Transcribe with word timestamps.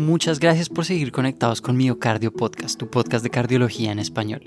Muchas 0.00 0.40
gracias 0.40 0.70
por 0.70 0.86
seguir 0.86 1.12
conectados 1.12 1.60
con 1.60 1.76
Miocardio 1.76 2.32
Podcast, 2.32 2.78
tu 2.78 2.88
podcast 2.88 3.22
de 3.22 3.28
cardiología 3.28 3.92
en 3.92 3.98
español. 3.98 4.40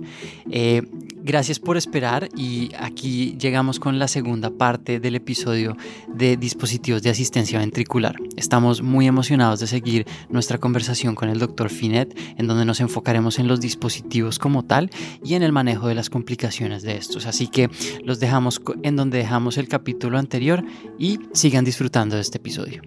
Eh, 0.50 0.82
gracias 1.22 1.60
por 1.60 1.78
esperar 1.78 2.28
y 2.36 2.72
aquí 2.80 3.38
llegamos 3.40 3.80
con 3.80 4.00
la 4.00 4.08
segunda 4.08 4.50
parte 4.50 5.00
del 5.00 5.14
episodio 5.14 5.78
de 6.08 6.38
dispositivos 6.38 7.04
de 7.04 7.12
asistencia 7.12 7.60
ventricular. 7.60 8.16
Estamos 8.36 8.82
muy 8.82 9.06
emocionados 9.06 9.60
de 9.60 9.68
seguir 9.68 10.08
nuestra 10.28 10.58
conversación 10.58 11.14
con 11.14 11.30
el 11.30 11.38
doctor 11.38 11.70
Finet, 11.70 12.18
en 12.36 12.48
donde 12.48 12.66
nos 12.66 12.80
enfocaremos 12.80 13.38
en 13.38 13.48
los 13.48 13.62
dispositivos 13.62 14.40
como 14.40 14.66
tal 14.66 14.90
y 15.24 15.36
en 15.36 15.44
el 15.44 15.52
manejo 15.52 15.88
de 15.88 15.94
las 15.94 16.10
complicaciones 16.10 16.82
de 16.82 16.98
estos. 16.98 17.28
Así 17.28 17.48
que 17.48 17.70
los 18.04 18.20
dejamos 18.20 18.60
en 18.82 18.96
donde 18.96 19.20
dejamos 19.20 19.60
el 19.60 19.68
capítulo 19.68 20.18
anterior 20.18 20.66
y 20.98 21.20
sigan 21.32 21.64
disfrutando 21.64 22.16
de 22.16 22.24
este 22.24 22.40
episodio 22.40 22.82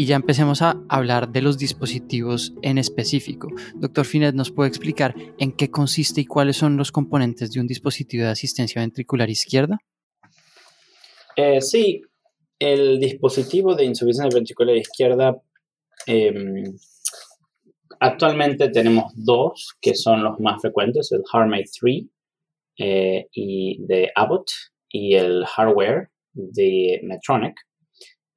y 0.00 0.06
ya 0.06 0.16
empecemos 0.16 0.62
a 0.62 0.82
hablar 0.88 1.30
de 1.30 1.42
los 1.42 1.58
dispositivos 1.58 2.54
en 2.62 2.78
específico. 2.78 3.48
Doctor 3.74 4.06
Finet, 4.06 4.34
¿nos 4.34 4.50
puede 4.50 4.70
explicar 4.70 5.14
en 5.38 5.52
qué 5.52 5.70
consiste 5.70 6.22
y 6.22 6.24
cuáles 6.24 6.56
son 6.56 6.78
los 6.78 6.90
componentes 6.90 7.52
de 7.52 7.60
un 7.60 7.66
dispositivo 7.66 8.24
de 8.24 8.30
asistencia 8.30 8.80
ventricular 8.80 9.28
izquierda? 9.28 9.76
Eh, 11.36 11.60
sí, 11.60 12.00
el 12.58 12.98
dispositivo 12.98 13.74
de 13.74 13.84
insuficiencia 13.84 14.34
ventricular 14.34 14.74
izquierda, 14.74 15.36
em, 16.06 16.64
actualmente 18.00 18.70
tenemos 18.70 19.12
dos 19.14 19.76
que 19.82 19.94
son 19.94 20.24
los 20.24 20.40
más 20.40 20.62
frecuentes, 20.62 21.12
el 21.12 21.20
HeartMate 21.30 21.68
3 21.78 22.06
eh, 22.78 23.26
y 23.34 23.84
de 23.84 24.10
Abbott 24.16 24.50
y 24.88 25.14
el 25.14 25.44
hardware 25.44 26.08
de 26.32 27.00
Medtronic. 27.02 27.54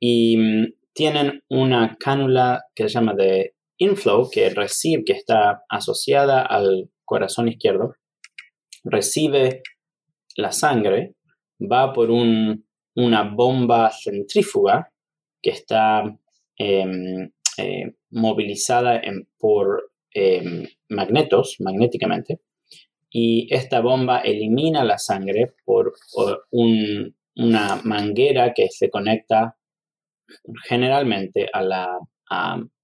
Y 0.02 0.36
mm, 0.36 0.83
tienen 0.94 1.42
una 1.50 1.98
cánula 2.00 2.64
que 2.76 2.84
se 2.84 2.90
llama 2.90 3.14
de 3.14 3.56
inflow, 3.78 4.30
que 4.30 4.50
recibe, 4.50 5.04
que 5.04 5.14
está 5.14 5.64
asociada 5.70 6.42
al 6.42 6.90
corazón 7.04 7.48
izquierdo, 7.48 7.96
recibe 8.84 9.62
la 10.36 10.52
sangre, 10.52 11.16
va 11.60 11.94
por 11.94 12.10
una 12.12 13.24
bomba 13.24 13.92
centrífuga 13.92 14.92
que 15.42 15.52
está 15.52 16.04
em, 16.58 17.32
eh, 17.58 17.94
movilizada 18.12 19.02
por 19.38 19.92
em, 20.14 20.68
magnetos, 20.90 21.58
magnéticamente, 21.60 22.40
y 23.10 23.48
esta 23.54 23.80
bomba 23.82 24.20
elimina 24.20 24.84
la 24.84 24.98
sangre 24.98 25.54
por, 25.64 25.94
una 27.36 27.82
manguera 27.84 28.54
que 28.54 28.70
se 28.70 28.90
conecta 28.90 29.58
generalmente 30.68 31.50
a 31.52 31.62
la 31.62 32.00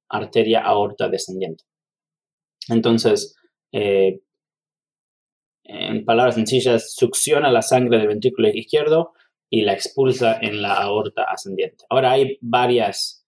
arteria 0.09 0.61
aorta 0.61 1.09
descendiente. 1.09 1.63
Entonces, 2.67 3.35
eh, 3.71 4.19
en 5.63 6.03
palabras 6.03 6.35
sencillas, 6.35 6.93
succiona 6.95 7.51
la 7.51 7.61
sangre 7.61 7.99
del 7.99 8.07
ventrículo 8.07 8.49
izquierdo 8.49 9.13
y 9.51 9.61
la 9.61 9.73
expulsa 9.73 10.37
en 10.41 10.61
la 10.61 10.73
aorta 10.73 11.23
ascendiente. 11.23 11.85
Ahora 11.89 12.11
hay 12.11 12.37
varios 12.41 13.25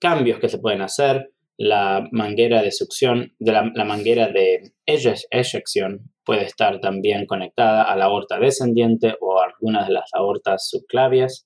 cambios 0.00 0.38
que 0.40 0.48
se 0.48 0.58
pueden 0.58 0.82
hacer. 0.82 1.32
La 1.58 2.06
manguera 2.12 2.60
de 2.60 2.70
succión, 2.70 3.32
de 3.38 3.52
la, 3.52 3.62
manguera 3.84 4.28
de 4.28 4.72
eyección 4.84 6.12
puede 6.24 6.44
estar 6.44 6.80
también 6.80 7.24
conectada 7.24 7.84
a 7.84 7.96
la 7.96 8.06
aorta 8.06 8.38
descendiente 8.38 9.14
o 9.20 9.38
a 9.40 9.46
algunas 9.46 9.86
de 9.86 9.94
las 9.94 10.12
aortas 10.12 10.68
subclavias. 10.68 11.45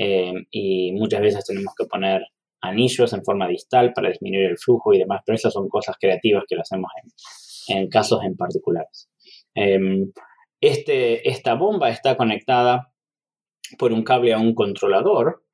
Eh, 0.00 0.32
y 0.52 0.92
muchas 0.92 1.20
veces 1.20 1.44
tenemos 1.44 1.74
que 1.76 1.84
poner 1.86 2.22
anillos 2.60 3.12
en 3.12 3.24
forma 3.24 3.48
distal 3.48 3.92
para 3.92 4.10
disminuir 4.10 4.50
el 4.50 4.58
flujo 4.58 4.94
y 4.94 4.98
demás, 4.98 5.22
pero 5.26 5.34
esas 5.34 5.52
son 5.52 5.68
cosas 5.68 5.96
creativas 6.00 6.44
que 6.48 6.54
lo 6.54 6.62
hacemos 6.62 6.90
en, 7.68 7.88
casos 7.88 8.20
en 8.24 8.36
particulares. 8.36 9.10
Em, 9.54 10.12
este, 10.60 11.28
esta 11.28 11.54
bomba 11.54 11.90
está 11.90 12.16
conectada 12.16 12.92
por 13.76 13.92
un 13.92 14.04
cable 14.04 14.32
a 14.32 14.38
un 14.38 14.54
controlador 14.54 15.44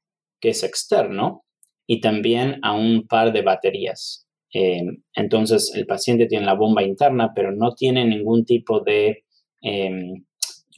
que 0.40 0.50
es 0.50 0.62
externo 0.62 1.44
y 1.86 2.00
también 2.00 2.60
a 2.62 2.74
un 2.74 3.06
par 3.06 3.32
de 3.32 3.42
baterías. 3.42 4.28
Em, 4.52 5.02
entonces 5.14 5.72
el 5.74 5.86
paciente 5.86 6.26
tiene 6.26 6.46
la 6.46 6.54
bomba 6.54 6.82
interna, 6.82 7.32
pero 7.34 7.50
no 7.50 7.74
tiene 7.74 8.04
ningún 8.04 8.44
tipo 8.44 8.80
de... 8.80 9.24
Em, 9.62 10.24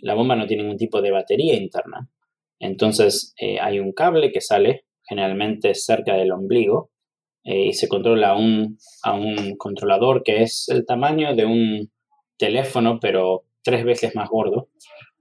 la 0.02 0.14
bomba 0.14 0.36
no 0.36 0.46
tiene 0.46 0.62
ningún 0.62 0.78
tipo 0.78 1.02
de 1.02 1.10
batería 1.10 1.56
interna. 1.56 2.08
Entonces 2.58 3.34
eh, 3.40 3.58
hay 3.60 3.80
un 3.80 3.92
cable 3.92 4.32
que 4.32 4.40
sale 4.40 4.84
generalmente 5.08 5.74
cerca 5.74 6.14
del 6.14 6.32
ombligo 6.32 6.90
eh, 7.44 7.66
y 7.66 7.72
se 7.74 7.88
controla 7.88 8.30
a 8.30 8.36
un, 8.36 8.78
a 9.02 9.14
un 9.14 9.56
controlador 9.56 10.22
que 10.22 10.42
es 10.42 10.68
el 10.68 10.84
tamaño 10.84 11.34
de 11.34 11.44
un 11.44 11.90
teléfono, 12.38 12.98
pero 13.00 13.44
tres 13.62 13.84
veces 13.84 14.14
más 14.14 14.28
gordo, 14.28 14.68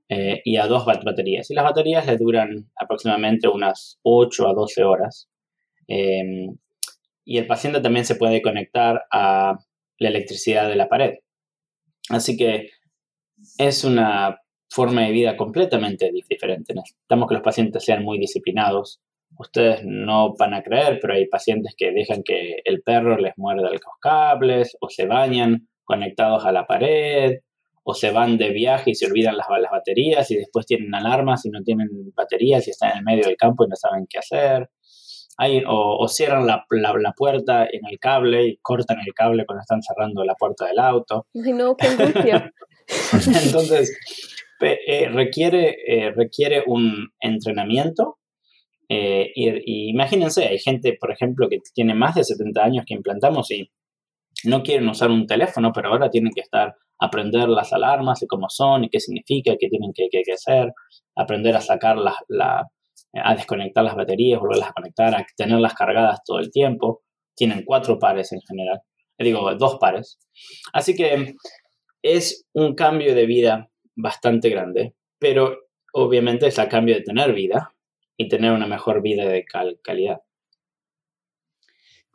eh, 0.07 0.41
y 0.44 0.57
a 0.57 0.68
dos 0.68 0.85
baterías. 0.85 1.50
Y 1.50 1.56
las 1.56 1.63
baterías 1.63 2.06
le 2.06 2.18
duran 2.18 2.69
aproximadamente 2.75 3.47
unas 3.47 4.00
8 4.03 4.47
a 4.47 4.53
12 4.53 4.84
horas. 4.84 5.29
Em, 5.88 6.57
y 7.25 7.38
el 7.38 7.47
paciente 7.47 7.81
también 7.81 8.06
se 8.06 8.16
puede 8.16 8.41
conectar 8.41 9.03
a 9.12 9.57
la 9.97 10.09
electricidad 10.09 10.69
de 10.69 10.75
la 10.75 10.90
pared. 10.90 11.16
Así 12.09 12.38
que 12.38 12.69
es 13.57 13.84
una 13.84 14.40
forma 14.75 15.03
de 15.03 15.11
vida 15.11 15.37
completamente 15.37 16.11
diferente. 16.11 16.73
Necesitamos 16.73 17.29
que 17.29 17.35
los 17.35 17.43
pacientes 17.43 17.83
sean 17.83 18.03
muy 18.03 18.19
disciplinados. 18.19 18.99
Ustedes 19.39 19.81
no 19.85 20.35
van 20.37 20.53
a 20.53 20.61
creer, 20.61 20.99
pero 21.01 21.13
hay 21.13 21.27
pacientes 21.27 21.73
que 21.77 21.91
dejan 21.91 22.23
que 22.23 22.57
el 22.65 22.81
perro 22.81 23.17
les 23.17 23.33
muerda 23.37 23.69
los 23.71 23.81
cables 24.01 24.75
o 24.81 24.89
se 24.89 25.05
bañan 25.05 25.69
conectados 25.85 26.45
a 26.45 26.51
la 26.51 26.67
pared 26.67 27.39
o 27.83 27.93
se 27.93 28.11
van 28.11 28.37
de 28.37 28.49
viaje 28.49 28.91
y 28.91 28.95
se 28.95 29.05
olvidan 29.05 29.37
las, 29.37 29.47
las 29.61 29.71
baterías 29.71 30.29
y 30.31 30.35
después 30.35 30.65
tienen 30.65 30.93
alarmas 30.93 31.45
y 31.45 31.51
no 31.51 31.61
tienen 31.61 31.87
baterías 32.13 32.67
y 32.67 32.71
están 32.71 32.91
en 32.91 32.97
el 32.97 33.03
medio 33.03 33.25
del 33.25 33.37
campo 33.37 33.63
y 33.63 33.69
no 33.69 33.75
saben 33.75 34.07
qué 34.09 34.19
hacer. 34.19 34.69
Hay, 35.37 35.63
o, 35.67 36.07
cierran 36.07 36.47
la, 36.47 36.65
la, 36.69 37.11
puerta 37.11 37.65
en 37.65 37.81
el 37.89 37.99
cable 37.99 38.47
y 38.47 38.57
cortan 38.61 38.97
el 39.05 39.13
cable 39.13 39.45
cuando 39.45 39.61
están 39.61 39.81
cerrando 39.81 40.23
la 40.23 40.33
puerta 40.35 40.65
del 40.65 40.79
auto. 40.79 41.27
no, 41.33 41.75
qué 41.75 41.87
Entonces, 43.43 43.97
eh, 44.61 45.09
requiere, 45.09 45.75
eh, 45.85 46.11
requiere 46.11 46.63
un 46.66 47.09
entrenamiento. 47.19 48.19
Eh, 48.88 49.31
y, 49.35 49.89
imagínense, 49.89 50.45
hay 50.45 50.59
gente, 50.59 50.97
por 50.99 51.11
ejemplo, 51.11 51.49
que 51.49 51.59
tiene 51.73 51.93
más 51.93 52.16
de 52.16 52.23
70 52.23 52.63
años 52.63 52.85
que 52.88 52.93
implantamos 52.93 53.51
y 53.51 53.69
no 54.45 54.63
quieren 54.63 54.88
usar 54.88 55.11
un 55.11 55.25
teléfono, 55.27 55.71
pero 55.73 55.89
ahora 55.89 56.09
tienen 56.09 56.31
que 56.33 56.41
estar, 56.41 56.75
aprender 56.99 57.49
las 57.49 57.73
alarmas 57.73 58.21
y 58.21 58.27
cómo 58.27 58.47
son 58.49 58.85
y 58.85 58.89
qué 58.89 58.99
significa, 58.99 59.55
qué 59.59 59.67
tienen 59.67 59.91
que, 59.93 60.09
hacer, 60.31 60.72
aprender 61.16 61.55
a 61.55 61.61
sacar 61.61 61.97
la, 61.97 62.69
a 63.13 63.35
desconectar 63.35 63.83
las 63.83 63.95
baterías, 63.95 64.39
volverlas 64.39 64.69
a 64.69 64.73
conectar, 64.73 65.16
a 65.16 65.25
tenerlas 65.35 65.73
cargadas 65.73 66.19
todo 66.25 66.39
el 66.39 66.51
tiempo. 66.51 67.03
Tienen 67.35 67.63
cuatro 67.66 67.99
pares 67.99 68.31
en 68.31 68.41
general, 68.41 68.79
digo, 69.17 69.53
dos 69.55 69.77
pares. 69.79 70.19
Así 70.73 70.95
que 70.95 71.35
es 72.01 72.45
un 72.53 72.75
cambio 72.75 73.16
de 73.16 73.25
vida 73.25 73.69
bastante 73.95 74.50
grande, 74.50 74.95
pero 75.19 75.67
obviamente 75.94 76.47
es 76.47 76.59
a 76.59 76.69
cambio 76.69 76.95
de 76.95 77.01
tener 77.01 77.33
vida 77.33 77.73
y 78.17 78.28
tener 78.28 78.51
una 78.51 78.67
mejor 78.67 79.01
vida 79.01 79.25
de 79.25 79.45
calidad. 79.81 80.22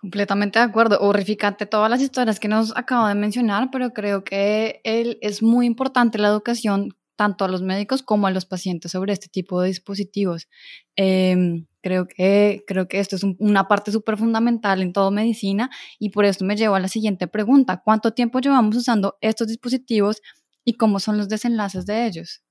Completamente 0.01 0.59
de 0.59 0.65
acuerdo. 0.65 0.99
Horrificante 1.01 1.67
todas 1.67 1.91
las 1.91 2.01
historias 2.01 2.41
que 2.41 2.49
nos 2.49 2.75
acaba 2.75 3.11
de 3.11 3.15
mencionar, 3.15 3.69
pero 3.71 3.93
creo 3.93 4.25
que 4.25 4.81
él, 4.85 5.19
es 5.21 5.43
muy 5.43 5.67
importante 5.67 6.17
la 6.17 6.29
educación 6.29 6.97
tanto 7.17 7.45
a 7.45 7.49
los 7.49 7.61
médicos 7.61 8.03
como 8.03 8.27
a 8.27 8.31
los 8.31 8.47
pacientes 8.47 8.93
sobre 8.93 9.13
este 9.13 9.29
tipo 9.29 9.61
de 9.61 9.69
dispositivos. 9.69 10.49
Em, 10.97 11.67
creo, 11.83 12.07
que, 12.09 12.65
creo 12.67 12.89
que 12.89 12.99
esto 12.99 13.17
es 13.17 13.25
una 13.39 13.69
parte 13.69 13.93
súper 13.93 14.17
fundamental 14.17 14.81
en 14.81 14.95
toda 14.95 15.11
medicina 15.11 15.69
y 15.99 16.09
por 16.09 16.25
esto 16.25 16.47
me 16.47 16.57
llevo 16.57 16.77
a 16.77 16.81
la 16.81 16.89
siguiente 16.89 17.29
pregunta. 17.29 17.83
¿Cuánto 17.85 18.15
tiempo 18.15 18.41
llevamos 18.41 18.75
usando 18.77 19.19
estos 19.21 19.49
dispositivos 19.49 20.23
y 20.65 20.75
cómo 20.75 21.01
son 21.01 21.19
los 21.19 21.29
desenlaces 21.29 21.87
de 21.87 22.07
ellos? 22.07 22.43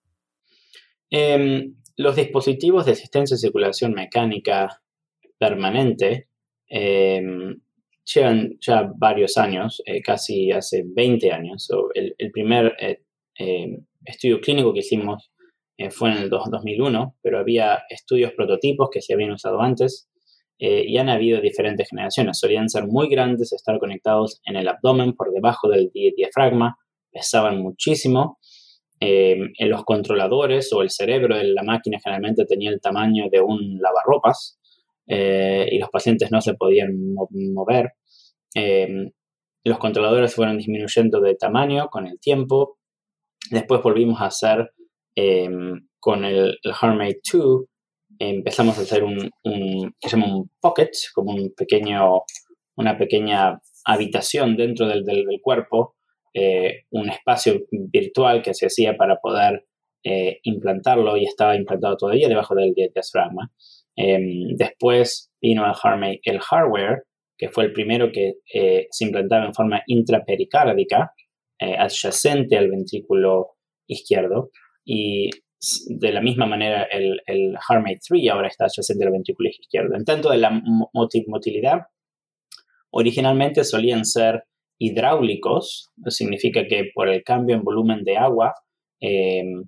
Em, 1.10 1.76
los 1.98 2.16
dispositivos 2.16 2.86
de 2.86 2.94
asistencia 2.94 3.36
de 3.36 3.42
circulación 3.42 3.94
mecánica 3.94 4.82
permanente 5.38 6.28
em, 6.68 7.60
llevan 8.14 8.58
ya 8.60 8.92
varios 8.96 9.38
años, 9.38 9.82
eh, 9.86 10.02
casi 10.02 10.52
hace 10.52 10.84
20 10.86 11.32
años. 11.32 11.70
el, 11.96 12.32
primer 12.32 12.76
eh, 12.80 13.02
em, 13.36 13.86
estudio 14.06 14.40
clínico 14.42 14.74
que 14.74 14.80
hicimos 14.80 15.32
eh, 15.78 15.90
fue 15.90 16.12
en 16.12 16.18
el 16.18 16.30
2001, 16.30 17.16
pero 17.22 17.40
había 17.40 17.84
estudios 17.90 18.34
prototipos 18.34 18.90
que 18.92 19.02
se 19.02 19.14
habían 19.14 19.32
usado 19.32 19.62
antes 19.62 20.08
y 20.62 20.98
han 20.98 21.08
habido 21.08 21.40
diferentes 21.40 21.88
generaciones. 21.90 22.38
Solían 22.38 22.68
ser 22.68 22.86
muy 22.86 23.08
grandes, 23.08 23.54
estar 23.54 23.80
conectados 23.80 24.42
en 24.44 24.58
el 24.58 24.68
abdomen 24.68 25.14
por 25.14 25.32
debajo 25.32 25.70
del 25.70 25.90
diafragma 25.94 26.78
pesaban 27.12 27.62
muchísimo. 27.62 28.38
En 29.02 29.70
los 29.70 29.86
controladores 29.86 30.74
o 30.74 30.82
el 30.82 30.90
cerebro 30.90 31.38
de 31.38 31.46
la 31.46 31.64
máquina 31.64 32.00
generalmente 32.04 32.46
tenía 32.46 32.70
el 32.70 32.82
tamaño 32.82 33.30
de 33.32 33.40
un 33.40 33.80
lavarropas 33.82 34.60
eh, 35.08 35.70
y 35.72 35.80
los 35.80 35.90
pacientes 35.90 36.32
no 36.32 36.42
se 36.42 36.56
podían 36.56 36.92
mover. 37.54 37.94
em, 38.54 39.12
los 39.64 39.78
controladores 39.78 40.34
fueron 40.36 40.58
disminuyendo 40.58 41.22
de 41.22 41.36
tamaño 41.36 41.90
con 41.90 42.08
el 42.08 42.20
tiempo. 42.20 42.78
Después 43.52 43.82
volvimos 43.82 44.22
a 44.22 44.28
hacer 44.28 44.72
em, 45.16 45.88
con 46.00 46.26
el, 46.26 46.58
el 46.64 46.74
HeartMate 46.74 47.20
2, 47.34 47.66
empezamos 48.20 48.78
a 48.78 48.82
hacer 48.82 49.04
un, 49.04 49.32
se 50.00 50.10
llama 50.10 50.36
un 50.36 50.52
pocket, 50.60 50.92
como 51.14 51.34
un 51.34 51.54
pequeño, 51.56 52.24
una 52.76 52.98
pequeña 52.98 53.60
habitación 53.86 54.58
dentro 54.58 54.88
del, 54.88 55.04
del, 55.04 55.26
cuerpo, 55.42 55.96
eh, 56.42 56.86
un 56.92 57.10
espacio 57.10 57.66
virtual 57.70 58.42
que 58.42 58.54
se 58.54 58.68
hacía 58.68 58.96
para 58.96 59.18
poder 59.18 59.66
eh, 60.06 60.40
implantarlo 60.44 61.18
y 61.18 61.26
estaba 61.26 61.58
implantado 61.58 61.98
todavía 61.98 62.30
debajo 62.30 62.56
del 62.56 62.74
diafragma. 62.74 63.52
Em, 63.94 64.56
después 64.56 65.34
vino 65.42 65.66
el, 65.66 66.20
el 66.24 66.40
hardware, 66.40 67.04
que 67.38 67.50
fue 67.50 67.66
el 67.66 67.74
primero 67.74 68.10
que 68.14 68.36
eh, 68.54 68.88
se 68.90 69.04
implantaba 69.04 69.48
en 69.48 69.54
forma 69.54 69.84
intrapericárdica, 69.86 71.12
adyacente 71.60 72.58
al 72.58 72.70
ventrículo 72.70 73.58
izquierdo. 73.86 74.52
Y 74.86 75.30
de 75.90 76.14
la 76.14 76.22
misma 76.22 76.46
manera 76.46 76.84
el, 76.84 77.20
el 77.26 77.58
HeartMate 77.68 78.00
3 78.08 78.30
ahora 78.30 78.48
está 78.48 78.64
adyacente 78.64 79.04
al 79.04 79.12
ventrículo 79.12 79.50
izquierdo. 79.50 79.94
En 79.94 80.06
tanto 80.06 80.30
de 80.30 80.38
la 80.38 80.52
motilidad, 81.28 81.82
originalmente 82.92 83.66
solían 83.66 84.06
ser 84.06 84.46
hidráulicos, 84.80 85.92
significa 86.08 86.66
que 86.68 86.90
por 86.94 87.10
el 87.10 87.24
cambio 87.24 87.56
en 87.56 87.64
volumen 87.64 88.04
de 88.04 88.18
agua 88.18 88.56
em, 89.02 89.66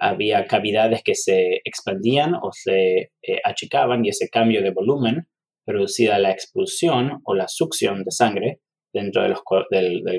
había 0.00 0.46
cavidades 0.46 1.02
que 1.02 1.14
se 1.14 1.60
expandían 1.64 2.34
o 2.34 2.50
se 2.52 3.10
eh, 3.22 3.40
achicaban 3.44 4.04
y 4.04 4.10
ese 4.10 4.28
cambio 4.28 4.62
de 4.62 4.70
volumen 4.70 5.26
producía 5.64 6.18
la 6.18 6.30
expulsión 6.30 7.20
o 7.24 7.34
la 7.34 7.48
succión 7.48 8.04
de 8.04 8.10
sangre 8.10 8.60
dentro 8.92 9.22
del, 9.22 9.34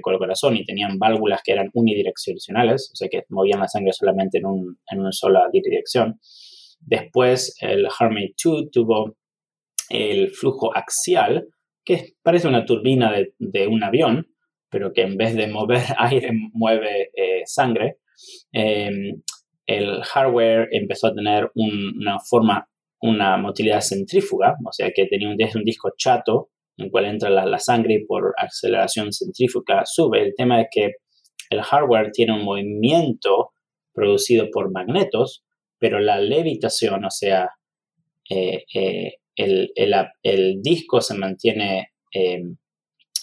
corazón 0.02 0.56
y 0.58 0.66
tenían 0.66 1.00
válvulas 1.00 1.42
que 1.44 1.54
eran 1.54 1.70
unidireccionales, 1.74 2.92
o 2.94 2.96
sea 2.96 3.10
que 3.10 3.24
movían 3.30 3.60
la 3.60 3.68
sangre 3.68 3.94
solamente 3.94 4.38
en, 4.38 4.46
un, 4.46 4.78
en 4.92 5.00
una 5.00 5.12
sola 5.12 5.50
dirección. 5.52 6.20
Después 6.80 7.56
el 7.62 7.88
HeartMate 7.88 8.36
2 8.44 8.72
tuvo 8.72 9.16
el 9.90 10.30
flujo 10.30 10.76
axial, 10.76 11.48
que 11.84 12.14
parece 12.22 12.48
una 12.48 12.66
turbina 12.66 13.12
de, 13.12 13.34
de, 13.40 13.68
un 13.68 13.84
avión, 13.84 14.28
pero 14.70 14.94
que 14.94 15.02
en 15.02 15.18
vez 15.18 15.36
de 15.36 15.48
mover 15.48 15.82
aire 15.98 16.32
mueve 16.54 17.12
eh, 17.16 17.42
sangre. 17.46 17.98
Em, 18.52 19.22
el 19.66 20.02
hardware 20.04 20.68
empezó 20.72 21.08
a 21.08 21.14
tener 21.14 21.52
una 21.54 22.18
forma, 22.20 22.68
una 23.02 23.38
motilidad 23.38 23.82
centrífuga, 23.82 24.56
o 24.66 24.72
sea 24.72 24.92
que 24.94 25.06
tenía 25.06 25.30
un, 25.30 25.38
un 25.56 25.64
disco 25.64 25.92
chato 25.96 26.50
en 26.78 26.86
el 26.86 26.92
cual 26.92 27.06
entra 27.06 27.30
la, 27.30 27.60
sangre 27.60 27.96
y 27.96 28.06
por 28.06 28.34
aceleración 28.38 29.12
centrífuga 29.12 29.84
sube. 29.86 30.24
El 30.24 30.34
tema 30.36 30.62
es 30.62 30.68
que 30.72 30.92
el 31.50 31.62
hardware 31.62 32.12
tiene 32.12 32.34
un 32.34 32.44
movimiento 32.44 33.52
producido 33.94 34.48
por 34.52 34.72
magnetos, 34.72 35.44
pero 35.78 36.00
la 36.00 36.20
levitación, 36.20 37.04
o 37.06 37.12
sea, 37.12 37.50
eh, 38.30 38.64
eh, 39.40 39.72
el, 40.24 40.62
disco 40.62 41.02
se 41.02 41.16
mantiene 41.16 41.94
em, 42.12 42.58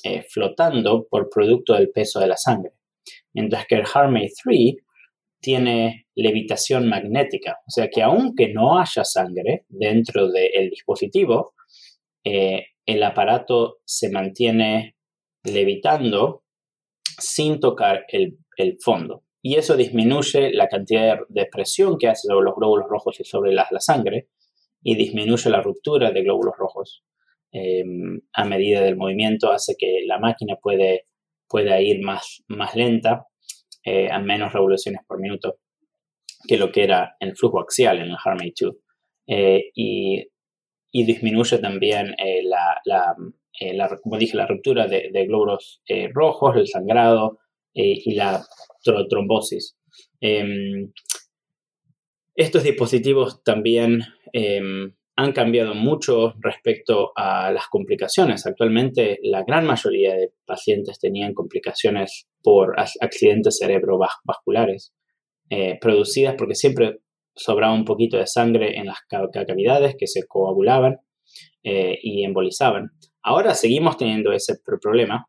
eh, 0.03 0.25
flotando 0.29 1.07
por 1.09 1.29
producto 1.29 1.75
del 1.75 1.91
peso 1.91 2.21
de 2.21 2.29
la 2.29 2.37
sangre. 2.37 2.73
Mientras 3.35 3.67
que 3.67 3.77
el 3.77 3.85
HeartMate 3.87 4.33
3 4.43 4.75
tiene 5.41 6.07
levitación 6.15 6.89
magnética, 6.89 7.59
o 7.67 7.71
sea 7.71 7.89
que 7.89 8.03
aunque 8.03 8.53
no 8.53 8.79
haya 8.79 9.05
sangre 9.05 9.65
dentro 9.69 10.29
del 10.31 10.71
dispositivo, 10.71 11.55
el 12.25 13.03
aparato 13.05 13.79
se 13.85 14.11
mantiene 14.11 14.97
levitando 15.45 16.45
sin 17.19 17.61
tocar 17.61 18.05
el, 18.09 18.39
fondo. 18.81 19.23
Y 19.43 19.57
eso 19.57 19.77
disminuye 19.77 20.53
la 20.53 20.69
cantidad 20.69 21.19
de 21.29 21.47
presión 21.47 21.99
que 21.99 22.09
hace 22.09 22.27
sobre 22.29 22.45
los 22.45 22.55
glóbulos 22.57 22.89
rojos 22.89 23.21
y 23.21 23.25
sobre 23.25 23.53
la, 23.53 23.69
sangre 23.81 24.29
y 24.87 24.95
disminuye 24.95 25.51
la 25.51 25.63
ruptura 25.63 26.11
de 26.13 26.23
glóbulos 26.23 26.55
rojos. 26.59 27.05
Em, 27.53 28.21
a 28.33 28.45
medida 28.45 28.81
del 28.83 28.97
movimiento 28.97 29.51
hace 29.51 29.75
que 29.79 30.03
la 30.07 30.19
máquina 30.19 30.57
puede, 30.61 31.07
pueda 31.49 31.81
ir 31.81 32.03
más, 32.03 32.45
más 32.49 32.75
lenta, 32.75 33.27
eh, 33.85 34.09
a 34.11 34.19
menos 34.19 34.53
revoluciones 34.53 35.01
por 35.07 35.21
minuto 35.21 35.59
que 36.47 36.59
lo 36.59 36.71
que 36.71 36.85
era 36.85 37.17
el 37.21 37.37
flujo 37.37 37.61
axial 37.61 37.99
en 37.99 38.11
el 38.11 38.17
HeartMate 38.25 38.55
2. 38.61 38.77
Eh, 39.29 39.71
y 39.75 40.29
y 40.97 41.05
disminuye 41.05 41.59
también 41.59 42.15
eh, 42.19 42.41
eh, 42.41 43.75
la, 43.75 43.99
como 44.03 44.17
dije, 44.17 44.35
la 44.35 44.47
ruptura 44.47 44.87
de, 44.87 45.27
glóbulos 45.27 45.83
eh, 45.87 46.09
rojos, 46.11 46.57
el 46.57 46.69
sangrado 46.69 47.39
y 47.75 48.15
la 48.15 48.43
trombosis. 49.11 49.77
Em, 50.19 50.91
estos 52.35 52.63
dispositivos 52.63 53.43
también 53.45 54.05
em, 54.33 54.93
han 55.17 55.33
cambiado 55.33 55.75
mucho 55.75 56.35
respecto 56.41 57.13
a 57.17 57.51
las 57.51 57.69
complicaciones. 57.69 58.47
Actualmente 58.47 59.19
la 59.23 59.45
gran 59.45 59.67
mayoría 59.67 60.15
de 60.15 60.33
pacientes 60.45 60.99
tenían 60.99 61.33
complicaciones 61.33 62.29
por 62.43 62.75
accidentes 62.79 63.59
cerebrovasculares 63.59 64.93
producidas 65.81 66.35
porque 66.37 66.55
siempre 66.55 66.99
sobraba 67.37 67.75
un 67.75 67.85
poquito 67.85 68.17
de 68.17 68.27
sangre 68.27 68.79
en 68.79 68.87
las 68.87 68.99
cavidades 69.09 69.95
que 69.99 70.07
se 70.07 70.27
coagulaban 70.27 70.99
eh, 71.63 71.99
y 72.03 72.25
embolizaban. 72.25 72.91
Ahora 73.23 73.55
seguimos 73.55 73.97
teniendo 73.97 74.33
ese 74.33 74.55
problema, 74.81 75.29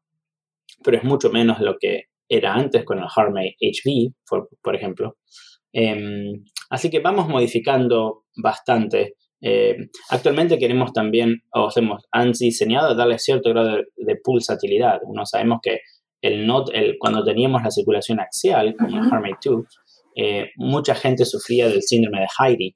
pero 0.83 0.97
es 0.97 1.03
mucho 1.03 1.29
menos 1.29 1.59
lo 1.59 1.77
que 1.79 2.03
era 2.29 2.53
antes 2.53 2.85
con 2.85 2.99
el 2.99 3.05
HeartMate 3.05 3.55
HV, 3.59 4.13
por, 4.61 4.75
ejemplo. 4.75 5.17
Em, 5.73 6.43
así 6.69 6.89
que 6.89 6.99
vamos 6.99 7.27
modificando 7.27 8.25
bastante. 8.41 9.15
Em, 9.41 9.89
actualmente 10.09 10.57
queremos 10.57 10.93
también, 10.93 11.43
o 11.53 11.69
hemos, 11.75 12.03
han 12.11 12.31
diseñado 12.31 12.95
darle 12.95 13.19
cierto 13.19 13.49
grado 13.49 13.77
de, 13.95 14.15
pulsatilidad. 14.23 14.99
Uno 15.03 15.25
sabemos 15.25 15.59
que 15.61 15.79
el 16.21 16.47
not, 16.47 16.69
el, 16.73 16.97
cuando 16.99 17.23
teníamos 17.23 17.61
la 17.61 17.71
circulación 17.71 18.19
axial, 18.19 18.75
como 18.77 18.97
el 18.97 19.03
HeartMate 19.03 19.49
2, 19.49 19.65
eh, 20.15 20.49
mucha 20.55 20.95
gente 20.95 21.25
sufría 21.25 21.69
del 21.69 21.83
síndrome 21.83 22.21
de 22.21 22.27
Heidi, 22.39 22.75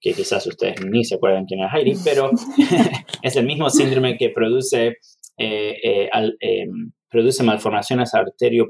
que 0.00 0.12
quizás 0.12 0.46
ustedes 0.46 0.76
ni 0.86 1.04
se 1.04 1.16
acuerdan 1.16 1.44
quién 1.44 1.60
es 1.64 1.70
Heidi, 1.74 1.94
pero 2.04 2.30
es 3.22 3.36
el 3.36 3.46
mismo 3.46 3.68
síndrome 3.68 4.16
que 4.16 4.30
produce, 4.30 4.98
eh, 5.38 5.76
eh, 5.82 6.10
em, 6.40 6.92
produce 7.10 7.42
malformaciones 7.42 8.14
arterio, 8.14 8.66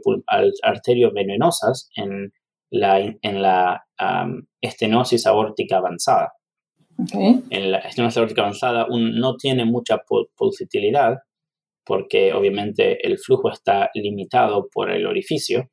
arteriovenenosas 0.62 1.90
en 1.96 2.32
la, 2.70 2.98
en 3.00 3.42
la 3.42 3.84
estenosis 4.60 5.26
aórtica 5.26 5.78
avanzada. 5.78 6.32
En 7.14 7.70
la 7.70 7.78
estenosis 7.78 8.18
aórtica 8.18 8.42
avanzada 8.42 8.86
no 8.90 9.36
tiene 9.36 9.64
mucha 9.64 9.98
pulsatilidad 10.36 11.18
porque 11.84 12.34
obviamente 12.34 13.06
el 13.06 13.18
flujo 13.18 13.50
está 13.50 13.88
limitado 13.94 14.68
por 14.72 14.90
el 14.90 15.06
orificio. 15.06 15.70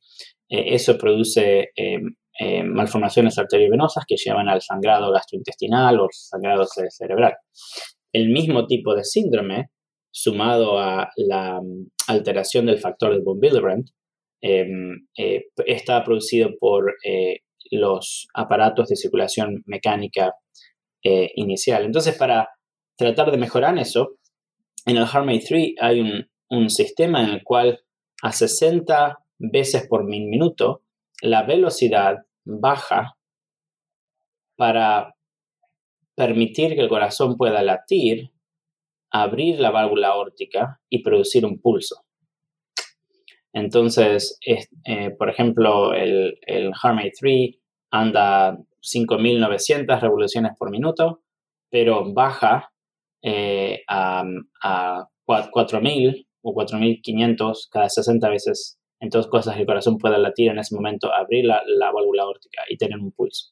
eso 0.48 0.98
produce 0.98 1.72
em, 1.76 2.16
eh, 2.40 2.64
malformaciones 2.64 3.38
arteriovenosas 3.38 4.04
que 4.06 4.16
llevan 4.18 4.50
al 4.50 4.62
sangrado 4.62 5.12
gastrointestinal 5.12 6.00
o 6.00 6.08
sangrado 6.12 6.66
cerebral. 6.66 7.34
El 8.14 8.30
mismo 8.30 8.66
tipo 8.66 8.94
de 8.94 9.04
síndrome, 9.04 9.70
sumado 10.12 10.80
a 10.80 11.10
la 11.16 11.62
alteración 12.08 12.66
del 12.66 12.80
factor 12.80 13.14
de 13.14 13.22
von 13.22 13.40
Willebrand, 13.42 13.86
eh, 13.86 13.96
está 14.42 16.04
producido 16.04 16.52
por 16.60 16.96
eh, 17.04 17.40
los 17.72 18.28
aparatos 18.34 18.90
de 18.90 18.96
circulación 18.96 19.64
mecánica 19.66 20.34
inicial. 21.36 21.86
Entonces, 21.86 22.18
para 22.18 22.50
tratar 22.98 23.30
de 23.30 23.38
mejorar 23.38 23.78
eso, 23.78 24.18
en 24.88 24.98
el 24.98 25.06
HeartMate 25.06 25.46
3 25.48 25.74
hay 25.80 26.02
un, 26.02 26.28
un 26.50 26.70
sistema 26.70 27.24
en 27.24 27.30
el 27.30 27.44
cual 27.44 27.80
a 28.22 28.32
60 28.32 29.20
veces 29.38 29.88
por 29.88 30.06
minuto 30.06 30.84
la 31.22 31.44
velocidad 31.44 32.18
baja 32.44 33.18
para 34.56 35.16
permitir 36.16 36.76
que 36.76 36.82
el 36.82 36.90
corazón 36.90 37.36
pueda 37.36 37.62
latir, 37.62 38.32
abrir 39.12 39.60
la 39.60 39.72
válvula 39.72 40.10
aórtica 40.10 40.82
y 40.90 41.04
producir 41.04 41.46
un 41.46 41.60
pulso. 41.60 42.06
Entonces, 43.56 44.38
eh, 44.46 45.10
por 45.18 45.30
ejemplo, 45.30 45.94
el, 45.94 46.38
el 46.46 46.72
3 46.82 47.56
anda 47.90 48.58
5.900 48.82 50.00
revoluciones 50.00 50.52
por 50.60 50.70
minuto, 50.70 51.22
pero 51.72 52.14
baja 52.14 52.72
eh, 53.24 53.82
a, 53.88 54.24
a 54.62 55.08
4.000 55.26 56.28
o 56.42 56.54
4.500 56.54 57.70
cada 57.72 57.90
60 57.90 58.30
veces 58.30 58.78
entonces, 59.00 59.30
cosas 59.30 59.56
que 59.56 59.62
el 59.62 59.68
corazón 59.68 59.98
pueda 59.98 60.18
latir 60.18 60.50
en 60.50 60.60
ese 60.60 60.76
momento, 60.76 61.14
abrir 61.14 61.46
la, 61.46 61.92
válvula 61.92 62.24
aórtica 62.24 62.64
y 62.70 62.78
tener 62.78 62.98
un 63.00 63.12
pulso. 63.12 63.52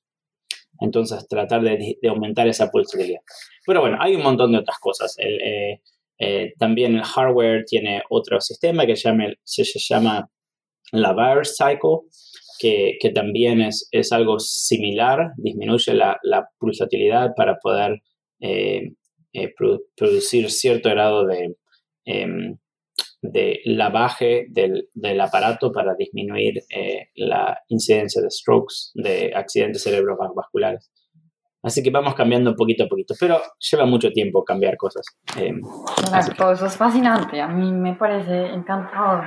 Entonces, 0.79 1.27
tratar 1.27 1.61
de, 1.61 1.97
aumentar 2.09 2.47
esa 2.47 2.71
pulsabilidad. 2.71 3.21
Pero 3.65 3.81
bueno, 3.81 3.97
hay 3.99 4.15
un 4.15 4.23
montón 4.23 4.51
de 4.51 4.59
otras 4.59 4.79
cosas. 4.79 5.15
Eh, 5.19 5.81
también 6.57 6.95
el 6.95 7.03
hardware 7.03 7.65
tiene 7.65 8.01
otro 8.09 8.39
sistema 8.39 8.85
que 8.85 8.95
se 8.95 9.09
llama, 9.09 9.25
se, 9.43 9.63
llama 9.79 10.29
la 10.91 11.41
Cycle, 11.43 12.07
que, 12.59 12.97
que 12.99 13.09
también 13.09 13.61
es, 13.61 13.87
es, 13.91 14.11
algo 14.11 14.39
similar, 14.39 15.31
disminuye 15.37 15.93
la, 15.93 16.17
la 16.23 16.47
pulsatilidad 16.57 17.31
para 17.35 17.57
poder 17.59 18.01
producir 19.97 20.49
cierto 20.49 20.89
grado 20.89 21.25
de, 21.25 21.55
em, 22.05 22.57
de 23.23 23.61
lavaje 23.63 24.47
del, 24.49 24.89
del 24.93 25.21
aparato 25.21 25.71
para 25.71 25.95
disminuir 25.95 26.61
eh, 26.69 27.07
la 27.15 27.57
incidencia 27.69 28.21
de 28.21 28.29
strokes, 28.29 28.91
de 28.95 29.31
accidentes 29.33 29.83
cerebrovasculares. 29.83 30.91
Así 31.63 31.81
que 31.81 31.89
vamos 31.89 32.13
cambiando 32.13 32.55
poquito 32.55 32.83
a 32.83 32.87
poquito, 32.87 33.15
pero 33.17 33.41
lleva 33.57 33.85
mucho 33.85 34.11
tiempo 34.11 34.43
cambiar 34.43 34.75
cosas. 34.75 35.05
Eh, 35.39 35.53
es 36.13 36.77
fascinante, 36.77 37.41
a 37.41 37.47
mí 37.47 37.71
me 37.71 37.95
parece 37.95 38.47
encantador. 38.47 39.23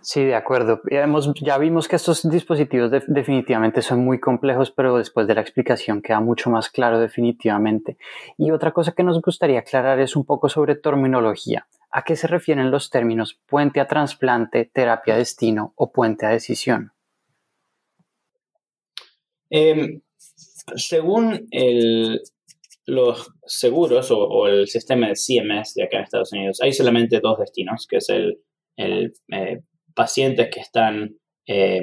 Sí, 0.00 0.24
de 0.24 0.34
acuerdo. 0.34 0.80
Ya, 1.40 1.58
vimos 1.58 1.88
que 1.88 1.96
estos 1.96 2.28
dispositivos 2.28 2.90
definitivamente 3.06 3.82
son 3.82 4.04
muy 4.04 4.18
complejos, 4.18 4.70
pero 4.70 4.96
después 4.96 5.26
de 5.26 5.34
la 5.34 5.40
explicación 5.40 6.02
queda 6.02 6.20
mucho 6.20 6.50
más 6.50 6.70
claro 6.70 6.98
definitivamente. 6.98 7.96
Y 8.36 8.50
otra 8.50 8.72
cosa 8.72 8.92
que 8.92 9.02
nos 9.02 9.20
gustaría 9.20 9.60
aclarar 9.60 10.00
es 10.00 10.16
un 10.16 10.24
poco 10.24 10.48
sobre 10.48 10.74
terminología. 10.74 11.66
¿A 11.90 12.02
qué 12.02 12.16
se 12.16 12.28
refieren 12.28 12.70
los 12.70 12.88
términos 12.88 13.40
puente 13.46 13.80
a 13.80 13.86
trasplante, 13.86 14.70
terapia 14.72 15.16
destino 15.16 15.72
o 15.76 15.90
puente 15.92 16.24
a 16.24 16.30
decisión? 16.30 16.92
Em, 19.50 20.00
según 20.76 21.48
los 22.86 23.32
seguros 23.46 24.10
o, 24.10 24.46
el 24.46 24.66
sistema 24.66 25.08
de 25.08 25.14
CMS 25.14 25.74
de 25.74 25.84
acá 25.84 25.98
en 25.98 26.04
Estados 26.04 26.32
Unidos, 26.32 26.60
hay 26.60 26.72
solamente 26.72 27.20
dos 27.20 27.38
destinos, 27.38 27.86
que 27.88 27.96
es 27.98 28.08
el, 28.08 28.38
eh, 28.76 29.60
pacientes 29.94 30.48
que 30.52 30.60
están, 30.60 31.16
eh, 31.46 31.80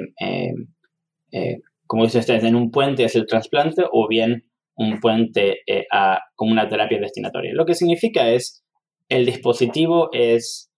eh, 1.32 1.60
como 1.86 2.04
dice 2.04 2.18
usted, 2.18 2.42
en 2.44 2.56
un 2.56 2.70
puente 2.70 3.04
es 3.04 3.14
el 3.16 3.26
trasplante 3.26 3.84
o 3.90 4.08
bien 4.08 4.44
un 4.76 5.00
puente 5.00 5.62
a, 5.90 6.20
como 6.34 6.52
una 6.52 6.68
terapia 6.68 7.00
destinatoria. 7.00 7.52
Lo 7.54 7.66
que 7.66 7.74
significa 7.74 8.30
es 8.30 8.64
el 9.08 9.26
dispositivo 9.26 10.10
es 10.12 10.70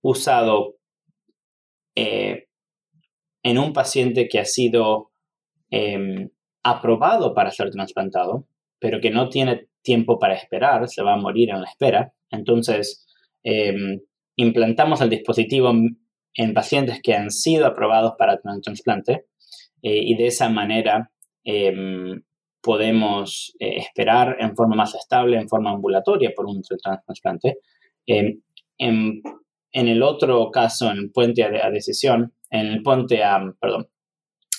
usado 0.00 0.76
en 1.94 3.58
un 3.58 3.72
paciente 3.72 4.28
que 4.28 4.40
ha 4.40 4.44
sido 4.44 5.12
em, 5.70 6.30
aprobado 6.66 7.32
para 7.32 7.52
ser 7.52 7.70
trasplantado, 7.70 8.48
pero 8.80 9.00
que 9.00 9.10
no 9.10 9.28
tiene 9.28 9.68
tiempo 9.82 10.18
para 10.18 10.34
esperar, 10.34 10.88
se 10.88 11.02
va 11.02 11.14
a 11.14 11.16
morir 11.16 11.50
en 11.50 11.60
la 11.60 11.68
espera. 11.68 12.12
Entonces, 12.28 13.06
em, 13.44 14.00
implantamos 14.34 15.00
el 15.00 15.08
dispositivo 15.08 15.72
en 16.34 16.54
pacientes 16.54 17.00
que 17.00 17.14
han 17.14 17.30
sido 17.30 17.66
aprobados 17.66 18.14
para 18.18 18.40
trasplante 18.62 19.26
eh, 19.82 20.00
y 20.02 20.16
de 20.16 20.26
esa 20.26 20.48
manera 20.48 21.12
em, 21.44 22.22
podemos 22.60 23.54
eh, 23.60 23.76
esperar 23.76 24.36
en 24.40 24.56
forma 24.56 24.74
más 24.74 24.92
estable, 24.96 25.38
en 25.38 25.48
forma 25.48 25.70
ambulatoria 25.70 26.32
por 26.34 26.46
un 26.46 26.62
trasplante. 26.62 27.58
en, 28.06 28.42
en, 28.78 29.22
el 29.72 30.02
otro 30.02 30.50
caso, 30.50 30.90
en 30.90 30.98
el 30.98 31.10
puente 31.12 31.44
a, 31.44 31.70
decisión, 31.70 32.34
en 32.50 32.66
el 32.66 32.82
puente 32.82 33.22
a, 33.22 33.40
perdón, 33.60 33.88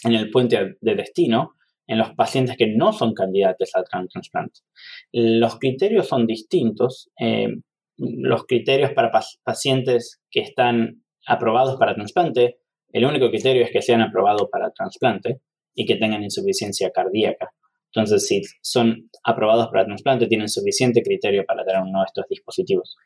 en 0.06 0.14
el 0.14 0.30
puente 0.32 0.78
de 0.80 0.96
destino, 0.96 1.57
en 1.88 1.98
los 1.98 2.12
pacientes 2.12 2.58
que 2.58 2.68
no 2.68 2.92
son 2.92 3.14
candidatos 3.14 3.72
al 3.74 3.86
trasplante. 4.10 4.60
Los 5.12 5.58
criterios 5.58 6.08
son 6.08 6.28
distintos. 6.28 7.10
Em, 7.18 7.62
los 7.98 8.46
criterios 8.46 8.92
para 8.92 9.12
pacientes 9.44 10.22
que 10.30 10.42
están 10.42 11.04
aprobados 11.26 11.78
para 11.78 11.96
trasplante, 11.96 12.60
el 12.92 13.06
único 13.06 13.30
criterio 13.30 13.64
es 13.64 13.72
que 13.72 13.82
sean 13.82 14.02
aprobados 14.02 14.48
para 14.52 14.72
trasplante 14.72 15.42
y 15.74 15.86
que 15.86 15.96
tengan 15.96 16.24
insuficiencia 16.24 16.92
cardíaca. 16.92 17.52
Entonces, 17.94 18.28
si 18.28 18.42
son 18.62 19.10
aprobados 19.24 19.68
para 19.68 19.86
trasplante, 19.86 20.28
tienen 20.28 20.50
suficiente 20.50 21.02
criterio 21.02 21.46
para 21.46 21.64
tener 21.64 21.82
uno 21.82 22.00
de 22.00 22.06
estos 22.06 22.26
dispositivos. 22.30 22.98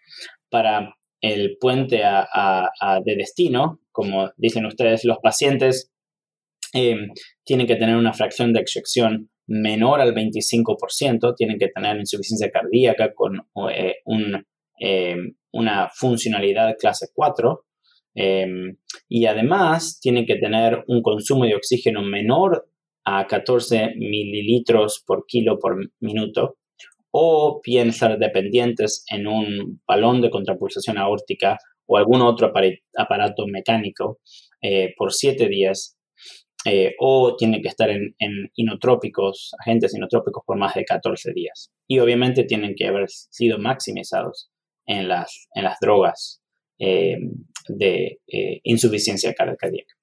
Para 0.50 0.96
el 1.22 1.58
puente 1.60 1.98
de 1.98 3.16
destino, 3.16 3.80
como 3.92 4.32
dicen 4.38 4.66
ustedes, 4.66 5.06
los 5.06 5.20
pacientes 5.20 5.92
em, 6.74 7.10
tienen 7.44 7.68
que 7.68 7.76
tener 7.76 7.96
una 7.96 8.14
fracción 8.14 8.54
de 8.54 8.62
eyección 8.62 9.30
menor 9.48 10.00
al 10.02 10.14
25%, 10.14 11.36
tienen 11.36 11.58
que 11.58 11.68
tener 11.70 11.98
insuficiencia 11.98 12.50
cardíaca 12.52 13.14
con 13.14 13.42
eh, 13.72 13.96
em, 14.80 15.34
una 15.52 15.90
funcionalidad 15.94 16.76
clase 16.80 17.08
4 17.14 17.66
em, 18.16 18.78
y 19.10 19.26
además 19.26 20.00
tienen 20.02 20.26
que 20.26 20.36
tener 20.36 20.84
un 20.88 21.02
consumo 21.02 21.46
de 21.46 21.56
oxígeno 21.56 22.02
menor 22.02 22.68
a 23.04 23.28
14 23.28 23.94
mililitros 23.96 25.04
por 25.06 25.26
kilo 25.26 25.60
por 25.60 25.78
minuto, 26.00 26.58
o 27.12 27.62
bien 27.64 27.92
ser 27.92 28.18
dependientes 28.18 29.04
en 29.10 29.28
un 29.28 29.82
balón 29.86 30.22
de 30.22 30.30
contrapulsación 30.30 30.98
aórtica 30.98 31.58
o 31.86 31.98
algún 31.98 32.22
otro 32.22 32.52
aparato 32.98 33.48
mecánico 33.48 34.20
eh, 34.62 34.94
por 34.96 35.12
7 35.12 35.48
días, 35.50 35.98
eh, 36.66 36.94
o 37.00 37.36
tienen 37.36 37.62
que 37.62 37.70
estar 37.70 37.90
en, 37.90 38.16
inotrópicos, 38.56 39.56
agentes 39.60 39.96
inotrópicos 39.96 40.44
por 40.46 40.58
más 40.58 40.74
de 40.76 40.86
14 40.86 41.34
días. 41.34 41.72
Y 41.88 42.00
obviamente 42.00 42.44
tienen 42.44 42.76
que 42.76 42.88
haber 42.88 43.10
sido 43.10 43.58
maximizados 43.58 44.52
en 44.86 45.08
las, 45.08 45.48
en 45.56 45.64
las 45.64 45.78
drogas 45.80 46.42
eh, 46.80 47.18
de 47.68 48.20
insuficiencia 48.64 49.34
cardíaca. 49.34 49.94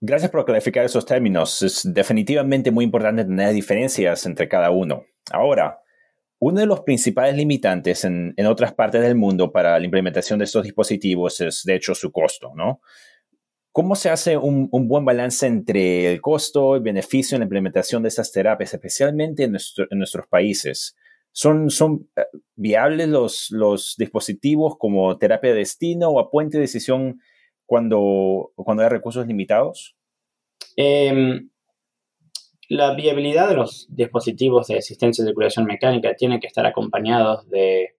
Gracias 0.00 0.30
por 0.30 0.44
clarificar 0.44 0.84
esos 0.84 1.06
términos. 1.06 1.62
Es 1.62 1.82
definitivamente 1.92 2.70
muy 2.70 2.84
importante 2.84 3.24
tener 3.24 3.54
diferencias 3.54 4.26
entre 4.26 4.46
cada 4.46 4.70
uno. 4.70 5.04
Ahora, 5.30 5.80
uno 6.38 6.60
de 6.60 6.66
los 6.66 6.80
principales 6.80 7.34
limitantes 7.34 8.04
en, 8.04 8.34
otras 8.46 8.74
partes 8.74 9.00
del 9.00 9.14
mundo 9.14 9.50
para 9.50 9.78
la 9.78 9.84
implementación 9.84 10.38
de 10.38 10.44
estos 10.44 10.64
dispositivos 10.64 11.40
es, 11.40 11.62
de 11.64 11.76
hecho, 11.76 11.94
su 11.94 12.12
costo, 12.12 12.52
¿no? 12.54 12.82
¿Cómo 13.76 13.94
se 13.94 14.08
hace 14.08 14.38
un, 14.38 14.70
buen 14.70 15.04
balance 15.04 15.46
entre 15.46 16.10
el 16.10 16.22
costo 16.22 16.78
y 16.78 16.80
beneficio 16.80 17.36
en 17.36 17.40
la 17.40 17.44
implementación 17.44 18.02
de 18.02 18.08
estas 18.08 18.32
terapias, 18.32 18.72
especialmente 18.72 19.44
en, 19.44 19.52
nuestros 19.52 20.26
países? 20.28 20.96
¿Son, 21.30 21.68
son 21.68 22.08
eh, 22.16 22.22
viables 22.54 23.06
los, 23.06 23.50
los 23.50 23.94
dispositivos 23.98 24.78
como 24.78 25.18
terapia 25.18 25.50
de 25.50 25.58
destino 25.58 26.08
o 26.08 26.20
a 26.20 26.30
puente 26.30 26.56
de 26.56 26.62
decisión 26.62 27.20
cuando, 27.66 28.50
cuando 28.56 28.82
hay 28.82 28.88
recursos 28.88 29.26
limitados? 29.26 29.94
Em, 30.74 31.50
la 32.70 32.94
viabilidad 32.94 33.50
de 33.50 33.56
los 33.56 33.86
dispositivos 33.90 34.68
de 34.68 34.78
asistencia 34.78 35.22
de 35.22 35.28
circulación 35.28 35.66
mecánica 35.66 36.14
tiene 36.14 36.40
que 36.40 36.46
estar 36.46 36.64
acompañados 36.64 37.46
de 37.50 37.96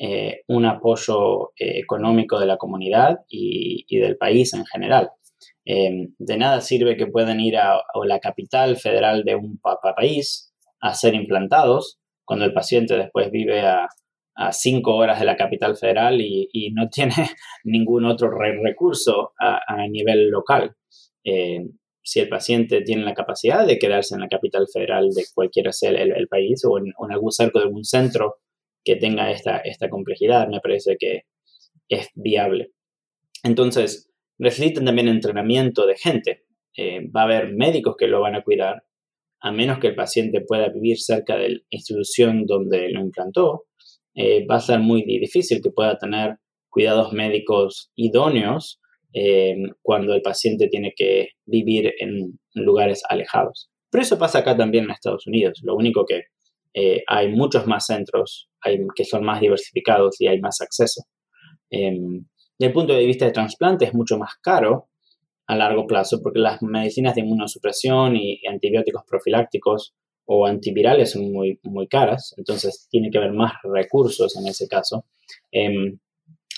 eh, 0.00 0.42
un 0.46 0.64
apoyo 0.64 1.50
eh, 1.58 1.80
económico 1.80 2.38
de 2.38 2.46
la 2.46 2.56
comunidad 2.56 3.18
y, 3.28 3.84
del 3.98 4.16
país 4.16 4.54
en 4.54 4.64
general. 4.64 5.10
Em, 5.70 6.14
de 6.18 6.38
nada 6.38 6.62
sirve 6.62 6.96
que 6.96 7.08
puedan 7.08 7.40
ir 7.40 7.58
a, 7.58 7.82
la 8.06 8.20
capital 8.20 8.78
federal 8.78 9.22
de 9.22 9.34
un 9.34 9.60
país 9.94 10.50
a 10.80 10.94
ser 10.94 11.14
implantados 11.14 11.98
cuando 12.24 12.46
el 12.46 12.54
paciente 12.54 12.96
después 12.96 13.30
vive 13.30 13.60
a 13.60 13.86
cinco 14.50 14.96
horas 14.96 15.18
de 15.20 15.26
la 15.26 15.36
capital 15.36 15.76
federal 15.76 16.22
y, 16.22 16.72
no 16.72 16.88
tiene 16.92 17.12
ningún 17.64 18.06
otro 18.06 18.30
recurso 18.30 19.32
a, 19.38 19.86
nivel 19.88 20.30
local. 20.30 20.74
Eh, 21.22 21.66
si 22.02 22.20
el 22.20 22.30
paciente 22.30 22.80
tiene 22.80 23.04
la 23.04 23.12
capacidad 23.12 23.66
de 23.66 23.78
quedarse 23.78 24.14
en 24.14 24.22
la 24.22 24.28
capital 24.28 24.66
federal 24.72 25.10
de 25.10 25.24
cualquiera 25.34 25.72
sea 25.72 25.90
el, 25.90 26.28
país 26.28 26.64
o 26.64 26.78
en, 26.78 26.94
algún 27.10 27.30
cerco 27.30 27.58
de 27.58 27.66
algún 27.66 27.84
centro 27.84 28.36
que 28.82 28.96
tenga 28.96 29.30
esta 29.30 29.88
complejidad, 29.90 30.48
me 30.48 30.60
parece 30.60 30.96
que 30.98 31.24
es 31.90 32.08
viable. 32.14 32.70
Entonces, 33.42 34.07
necesitan 34.38 34.84
también 34.84 35.08
entrenamiento 35.08 35.86
de 35.86 35.96
gente. 35.96 36.44
Eh, 36.76 37.08
va 37.10 37.22
a 37.22 37.24
haber 37.24 37.52
médicos 37.52 37.96
que 37.98 38.06
lo 38.06 38.20
van 38.20 38.36
a 38.36 38.42
cuidar, 38.42 38.84
a 39.40 39.52
menos 39.52 39.78
que 39.78 39.88
el 39.88 39.94
paciente 39.94 40.40
pueda 40.46 40.68
vivir 40.68 40.98
cerca 40.98 41.36
de 41.36 41.48
la 41.50 41.58
institución 41.70 42.44
donde 42.46 42.88
lo 42.90 43.00
implantó 43.00 43.68
eh, 44.20 44.44
va 44.50 44.56
a 44.56 44.60
ser 44.60 44.80
muy 44.80 45.04
difícil 45.04 45.60
que 45.62 45.70
pueda 45.70 45.96
tener 45.96 46.38
cuidados 46.68 47.12
médicos 47.12 47.92
idóneos 47.94 48.80
eh, 49.14 49.54
cuando 49.80 50.12
el 50.12 50.22
paciente 50.22 50.66
tiene 50.66 50.92
que 50.96 51.28
vivir 51.46 51.92
en 52.00 52.36
lugares 52.54 53.02
alejados. 53.08 53.70
Pero 53.90 54.02
eso 54.02 54.18
pasa 54.18 54.40
acá 54.40 54.56
también 54.56 54.84
en 54.84 54.90
Estados 54.90 55.24
Unidos. 55.28 55.60
Lo 55.62 55.76
único 55.76 56.04
que 56.04 56.22
eh, 56.74 57.04
hay 57.06 57.28
muchos 57.28 57.68
más 57.68 57.86
centros 57.86 58.50
hay, 58.60 58.78
que 58.96 59.04
son 59.04 59.24
más 59.24 59.40
diversificados 59.40 60.20
y 60.20 60.26
hay 60.26 60.40
más 60.40 60.60
acceso. 60.60 61.02
Em, 61.70 62.26
desde 62.58 62.68
el 62.68 62.72
punto 62.72 62.92
de 62.92 63.06
vista 63.06 63.24
de 63.24 63.32
trasplante 63.32 63.84
es 63.84 63.94
mucho 63.94 64.18
más 64.18 64.34
caro 64.42 64.88
a 65.46 65.56
largo 65.56 65.86
plazo 65.86 66.20
porque 66.22 66.40
las 66.40 66.60
medicinas 66.62 67.14
de 67.14 67.22
inmunosupresión 67.22 68.16
y 68.16 68.40
antibióticos 68.46 69.02
profilácticos 69.08 69.94
o 70.26 70.44
antivirales 70.44 71.12
son 71.12 71.32
muy, 71.32 71.58
muy 71.62 71.88
caras, 71.88 72.34
entonces 72.36 72.86
tiene 72.90 73.10
que 73.10 73.18
haber 73.18 73.32
más 73.32 73.52
recursos 73.62 74.36
en 74.36 74.46
ese 74.46 74.68
caso. 74.68 75.06
Em, 75.50 75.98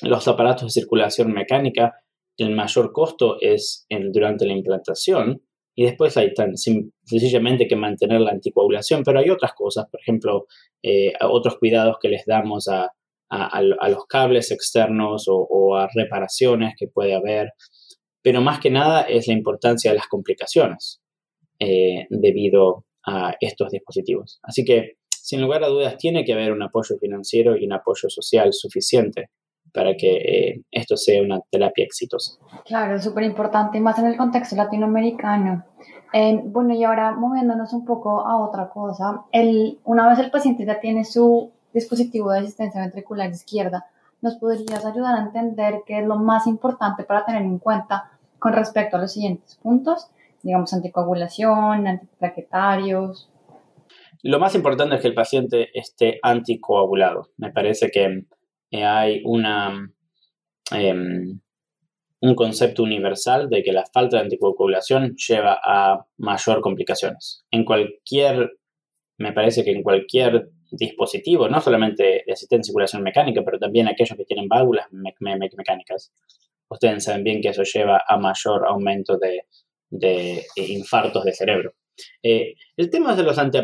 los 0.03 0.27
aparatos 0.27 0.65
de 0.65 0.81
circulación 0.81 1.33
mecánica, 1.33 1.95
el 2.37 2.55
mayor 2.55 2.93
costo 2.93 3.37
es 3.41 3.87
durante 4.13 4.47
la 4.47 4.55
implantación 4.55 5.43
y 5.77 5.85
después 5.85 6.17
hay 6.17 6.35
tan 6.35 6.57
sencillamente 6.57 7.69
que 7.69 7.77
mantener 7.77 8.21
la 8.23 8.33
anticoagulación, 8.33 9.05
pero 9.05 9.21
hay 9.21 9.31
otras 9.31 9.53
cosas, 9.53 9.87
por 9.89 10.01
ejemplo, 10.01 10.47
eh, 10.83 11.13
otros 11.21 11.59
cuidados 11.59 11.99
que 12.01 12.09
les 12.09 12.25
damos 12.27 12.67
a, 12.67 12.91
los 13.31 14.07
cables 14.07 14.51
externos 14.51 15.27
o, 15.29 15.77
a 15.77 15.89
reparaciones 15.95 16.75
que 16.77 16.89
puede 16.89 17.15
haber, 17.15 17.53
pero 18.23 18.41
más 18.41 18.61
que 18.61 18.71
nada 18.71 19.03
es 19.03 19.29
la 19.29 19.35
importancia 19.35 19.91
de 19.91 19.97
las 19.97 20.09
complicaciones 20.09 21.01
eh, 21.59 22.07
debido 22.11 22.85
a 23.07 23.35
estos 23.41 23.71
dispositivos. 23.71 24.41
Así 24.43 24.65
que, 24.65 24.95
sin 25.09 25.41
lugar 25.41 25.63
a 25.65 25.69
dudas, 25.69 25.97
tiene 25.97 26.25
que 26.25 26.33
haber 26.33 26.53
un 26.53 26.63
apoyo 26.63 26.97
financiero 26.99 27.57
y 27.57 27.67
un 27.67 27.73
apoyo 27.73 28.09
social 28.09 28.53
suficiente 28.53 29.31
para 29.73 29.95
que 29.97 30.17
eh, 30.17 30.63
esto 30.71 30.97
sea 30.97 31.23
una 31.23 31.41
terapia 31.51 31.85
exitosa. 31.85 32.33
Claro, 32.65 33.01
súper 33.01 33.25
importante, 33.25 33.81
más 33.81 33.99
en 33.99 34.07
el 34.07 34.17
contexto 34.17 34.57
latinoamericano. 34.57 35.65
Eh, 36.13 36.41
bueno, 36.45 36.75
y 36.75 36.83
ahora 36.83 37.13
moviéndonos 37.13 37.73
un 37.73 37.85
poco 37.85 38.27
a 38.27 38.37
otra 38.39 38.69
cosa, 38.71 39.23
el, 39.31 39.79
una 39.85 40.09
vez 40.09 40.19
el 40.19 40.31
paciente 40.31 40.67
ya 40.67 40.81
tiene 40.81 41.05
su 41.05 41.53
dispositivo 41.73 42.33
de 42.33 42.41
asistencia 42.41 42.81
ventricular 42.81 43.31
izquierda, 43.31 43.87
¿nos 44.21 44.37
podrías 44.37 44.85
ayudar 44.85 45.17
a 45.17 45.23
entender 45.23 45.83
qué 45.87 45.99
es 45.99 46.07
lo 46.07 46.17
más 46.17 46.47
importante 46.47 47.05
para 47.05 47.25
tener 47.25 47.43
en 47.43 47.59
cuenta 47.59 48.11
con 48.39 48.53
respecto 48.53 48.97
a 48.97 49.01
los 49.01 49.13
siguientes 49.13 49.57
puntos? 49.57 50.09
Digamos, 50.43 50.73
anticoagulación, 50.73 51.87
antiplaquetarios. 51.87 53.31
Lo 54.23 54.39
más 54.39 54.55
importante 54.55 54.97
es 54.97 55.03
que 55.03 55.09
el 55.09 55.15
paciente 55.15 55.69
esté 55.79 56.19
anticoagulado. 56.23 57.31
Me 57.37 57.53
parece 57.53 57.91
que 57.91 58.25
eh, 58.71 58.85
hay 58.85 59.23
una, 59.25 59.91
em, 60.73 61.41
un 62.21 62.35
concepto 62.35 62.83
universal 62.83 63.49
de 63.49 63.63
que 63.63 63.73
la 63.73 63.85
falta 63.87 64.17
de 64.17 64.25
anticoagulación 64.25 65.17
lleva 65.17 65.59
a 65.65 66.07
mayor 66.19 66.61
complicaciones. 66.61 67.45
En 67.51 67.65
cualquier, 67.65 68.53
me 69.17 69.33
parece 69.33 69.65
que 69.65 69.73
en 69.73 69.83
cualquier 69.83 70.51
dispositivo, 70.71 71.49
no 71.49 71.61
solamente 71.61 72.23
de 72.27 72.33
asistencia 72.33 72.59
de 72.59 72.65
circulación 72.65 73.03
mecánica, 73.03 73.43
pero 73.45 73.59
también 73.59 73.89
aquellos 73.89 74.17
que 74.17 74.25
tienen 74.25 74.49
válvulas 74.49 74.87
mecánicas, 74.91 76.13
ustedes 76.69 77.05
saben 77.05 77.25
bien 77.25 77.41
que 77.41 77.49
eso 77.49 77.63
lleva 77.63 78.03
a 78.07 78.17
mayor 78.17 78.67
aumento 78.67 79.19
de, 79.19 79.45
de 79.91 80.45
infartos 80.57 81.25
de 81.25 81.33
cerebro. 81.33 81.75
Eh, 82.23 82.55
el 82.77 82.91
tema 82.91 83.15
de 83.15 83.23
los 83.23 83.39
anti 83.39 83.59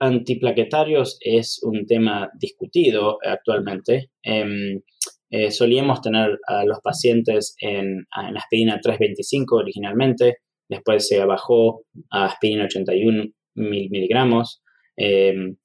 antiplaquetarios 0.00 1.18
es 1.20 1.60
un 1.62 1.86
tema 1.86 2.30
discutido 2.34 3.18
actualmente. 3.24 4.10
Em, 4.22 4.80
eh, 5.30 5.50
solíamos 5.50 6.00
tener 6.00 6.38
a 6.46 6.64
los 6.64 6.80
pacientes 6.80 7.54
en, 7.60 8.06
aspirina 8.10 8.80
325 8.80 9.56
originalmente, 9.56 10.38
después 10.68 11.06
se 11.06 11.24
bajó 11.24 11.84
a 12.10 12.26
aspirina 12.26 12.64
81 12.64 13.32
miligramos. 13.54 14.62
Em, 14.96 15.56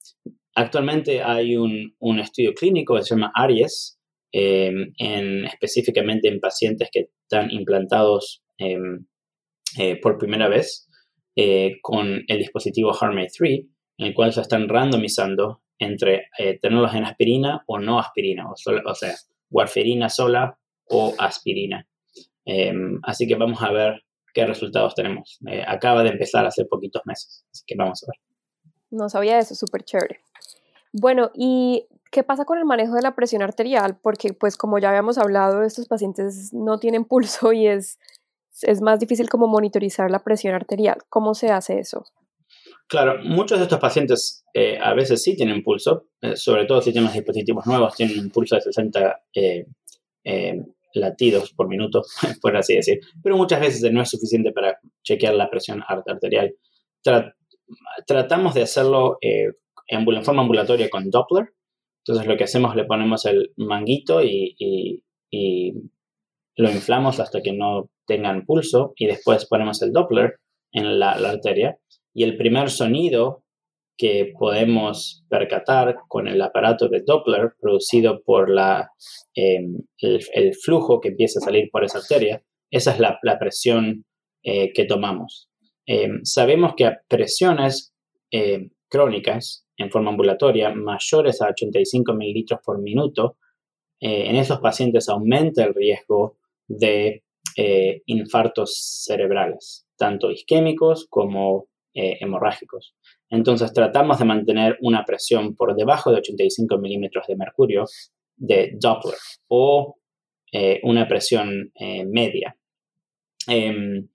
actualmente 0.58 1.22
hay 1.22 1.56
un, 1.56 2.18
estudio 2.18 2.54
clínico 2.54 2.96
que 2.96 3.02
se 3.02 3.14
llama 3.14 3.32
ARIES, 3.34 3.98
em, 4.32 4.92
en, 4.98 5.44
específicamente 5.46 6.28
en 6.28 6.40
pacientes 6.40 6.88
que 6.92 7.10
están 7.22 7.50
implantados 7.50 8.42
eh, 8.58 10.00
por 10.02 10.18
primera 10.18 10.48
vez 10.48 10.88
eh, 11.36 11.78
con 11.82 12.24
el 12.26 12.38
dispositivo 12.38 12.92
HeartMate 12.92 13.32
3 13.38 13.60
en 13.98 14.06
el 14.06 14.14
cual 14.14 14.32
se 14.32 14.40
están 14.40 14.68
randomizando 14.68 15.62
entre 15.78 16.28
eh, 16.38 16.58
tenerlos 16.60 16.94
en 16.94 17.04
aspirina 17.04 17.62
o 17.66 17.78
no 17.78 17.98
aspirina, 17.98 18.48
o, 18.48 18.54
o 18.54 18.94
sea, 18.94 19.14
warferina 19.50 20.08
sola 20.08 20.58
o 20.88 21.14
aspirina. 21.18 21.86
Em, 22.44 22.98
así 23.02 23.26
que 23.26 23.34
vamos 23.34 23.62
a 23.62 23.70
ver 23.70 24.02
qué 24.32 24.46
resultados 24.46 24.94
tenemos. 24.94 25.38
Eh, 25.46 25.62
acaba 25.66 26.02
de 26.02 26.10
empezar 26.10 26.46
hace 26.46 26.64
poquitos 26.64 27.02
meses, 27.04 27.44
así 27.52 27.64
que 27.66 27.74
vamos 27.76 28.02
a 28.02 28.06
ver. 28.10 28.20
No 28.90 29.08
sabía 29.08 29.38
eso, 29.38 29.54
súper 29.54 29.84
chévere. 29.84 30.20
Bueno, 30.92 31.30
¿y 31.34 31.86
qué 32.10 32.22
pasa 32.22 32.44
con 32.44 32.58
el 32.58 32.64
manejo 32.64 32.94
de 32.94 33.02
la 33.02 33.14
presión 33.14 33.42
arterial? 33.42 33.98
Porque, 34.00 34.32
pues, 34.32 34.56
como 34.56 34.78
ya 34.78 34.88
habíamos 34.88 35.18
hablado, 35.18 35.62
estos 35.62 35.86
pacientes 35.86 36.52
no 36.52 36.78
tienen 36.78 37.04
pulso 37.06 37.52
y 37.52 37.66
es, 37.66 37.98
es 38.62 38.80
más 38.80 39.00
difícil 39.00 39.28
como 39.28 39.46
monitorizar 39.46 40.10
la 40.10 40.24
presión 40.24 40.54
arterial. 40.54 40.98
¿Cómo 41.08 41.34
se 41.34 41.50
hace 41.50 41.78
eso? 41.78 42.04
Claro, 42.88 43.22
muchos 43.22 43.58
de 43.58 43.64
estos 43.64 43.78
pacientes 43.78 44.46
eh, 44.54 44.78
a 44.82 44.94
veces 44.94 45.22
sí 45.22 45.36
tienen 45.36 45.62
pulso, 45.62 46.06
eh, 46.22 46.36
sobre 46.36 46.64
todo 46.64 46.80
si 46.80 46.90
tienen 46.90 47.04
los 47.04 47.14
dispositivos 47.14 47.66
nuevos, 47.66 47.94
tienen 47.94 48.18
un 48.18 48.30
pulso 48.30 48.54
de 48.54 48.62
60 48.62 49.24
eh, 49.34 49.66
latidos 50.94 51.52
por 51.52 51.68
minuto, 51.68 52.02
por 52.40 52.56
así 52.56 52.76
decir, 52.76 53.00
pero 53.22 53.36
muchas 53.36 53.60
veces 53.60 53.92
no 53.92 54.00
es 54.00 54.08
suficiente 54.08 54.52
para 54.52 54.78
chequear 55.02 55.34
la 55.34 55.50
presión 55.50 55.84
arterial. 55.86 56.54
tratamos 58.06 58.54
de 58.54 58.62
hacerlo 58.62 59.18
en, 59.88 60.22
forma 60.22 60.42
ambulatoria 60.42 60.88
con 60.88 61.10
Doppler, 61.10 61.48
entonces 62.04 62.26
lo 62.26 62.36
que 62.36 62.44
hacemos 62.44 62.76
le 62.76 62.84
ponemos 62.84 63.26
el 63.26 63.52
manguito 63.56 64.22
y, 64.22 65.02
lo 66.56 66.70
inflamos 66.70 67.20
hasta 67.20 67.40
que 67.40 67.52
no 67.52 67.88
tengan 68.04 68.44
pulso 68.44 68.92
y 68.96 69.06
después 69.06 69.46
ponemos 69.46 69.80
el 69.82 69.92
Doppler 69.92 70.40
en 70.72 70.98
la 70.98 71.12
arteria 71.12 71.78
y 72.12 72.24
el 72.24 72.36
primer 72.36 72.70
sonido 72.70 73.44
que 73.98 74.32
podemos 74.38 75.24
percatar 75.28 75.96
con 76.06 76.28
el 76.28 76.40
aparato 76.40 76.88
de 76.88 77.02
Doppler 77.04 77.54
producido 77.60 78.22
por 78.22 78.48
la, 78.48 78.92
em, 79.34 79.76
el, 79.98 80.54
flujo 80.54 81.00
que 81.00 81.08
empieza 81.08 81.40
a 81.40 81.44
salir 81.44 81.68
por 81.70 81.84
esa 81.84 81.98
arteria, 81.98 82.42
esa 82.70 82.92
es 82.92 83.00
la, 83.00 83.38
presión 83.40 84.04
eh, 84.44 84.72
que 84.72 84.84
tomamos. 84.84 85.50
Em, 85.84 86.20
sabemos 86.22 86.74
que 86.76 86.86
a 86.86 87.00
presiones 87.08 87.92
em, 88.30 88.70
crónicas 88.88 89.66
en 89.78 89.90
forma 89.90 90.10
ambulatoria 90.10 90.74
mayores 90.74 91.40
a 91.40 91.48
85 91.48 92.12
mililitros 92.14 92.60
por 92.64 92.80
minuto, 92.80 93.36
eh, 94.00 94.28
en 94.28 94.36
esos 94.36 94.60
pacientes 94.60 95.08
aumenta 95.08 95.64
el 95.64 95.74
riesgo 95.74 96.36
de 96.66 97.22
eh, 97.56 98.02
infartos 98.06 99.04
cerebrales, 99.04 99.86
tanto 99.96 100.30
isquémicos 100.30 101.06
como 101.08 101.68
eh, 101.94 102.18
hemorrágicos. 102.20 102.94
Entonces 103.30 103.72
tratamos 103.72 104.18
de 104.18 104.24
mantener 104.24 104.78
una 104.82 105.04
presión 105.04 105.54
por 105.54 105.74
debajo 105.74 106.10
de 106.10 106.18
85 106.18 106.78
milímetros 106.78 107.26
de 107.26 107.36
mercurio 107.36 107.84
de 108.36 108.72
Doppler 108.80 109.18
o 109.48 109.94
una 110.82 111.06
presión 111.06 111.70
media. 112.06 112.56
Em, 113.46 114.08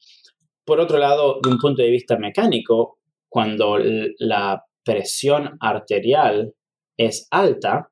por 0.65 0.80
otro 0.80 0.97
lado, 0.97 1.39
de 1.43 1.47
un 1.47 1.60
punto 1.60 1.84
de 1.84 1.91
vista 1.91 2.17
mecánico, 2.17 2.97
cuando 3.30 3.78
la 4.17 4.63
presión 4.84 5.58
arterial 5.60 6.54
es 6.98 7.28
alta, 7.32 7.89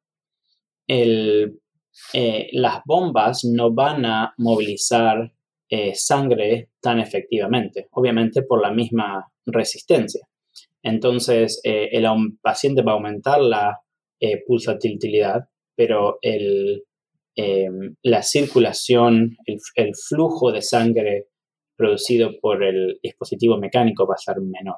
las 0.87 2.81
bombas 2.85 3.45
no 3.45 3.73
van 3.73 4.05
a 4.05 4.33
movilizar 4.37 5.31
sangre 5.93 6.69
tan 6.81 6.99
efectivamente, 6.99 7.87
obviamente 7.91 8.43
por 8.43 8.61
la 8.61 8.71
misma 8.71 9.31
resistencia. 9.45 10.27
Entonces, 10.83 11.61
eh, 11.63 11.89
el 11.91 12.05
paciente 12.41 12.81
va 12.81 12.93
a 12.93 12.95
aumentar 12.95 13.39
la 13.41 13.79
eh, 14.19 14.43
pulsatilidad, 14.45 15.45
pero 15.75 16.17
el, 16.21 16.83
em, 17.35 17.95
la 18.03 18.23
circulación, 18.23 19.37
el, 19.45 19.91
flujo 19.95 20.51
de 20.51 20.61
sangre 20.61 21.27
producido 21.75 22.31
por 22.39 22.63
el 22.63 22.99
dispositivo 23.01 23.57
mecánico 23.57 24.07
va 24.07 24.15
a 24.15 24.17
ser 24.17 24.37
menor. 24.41 24.77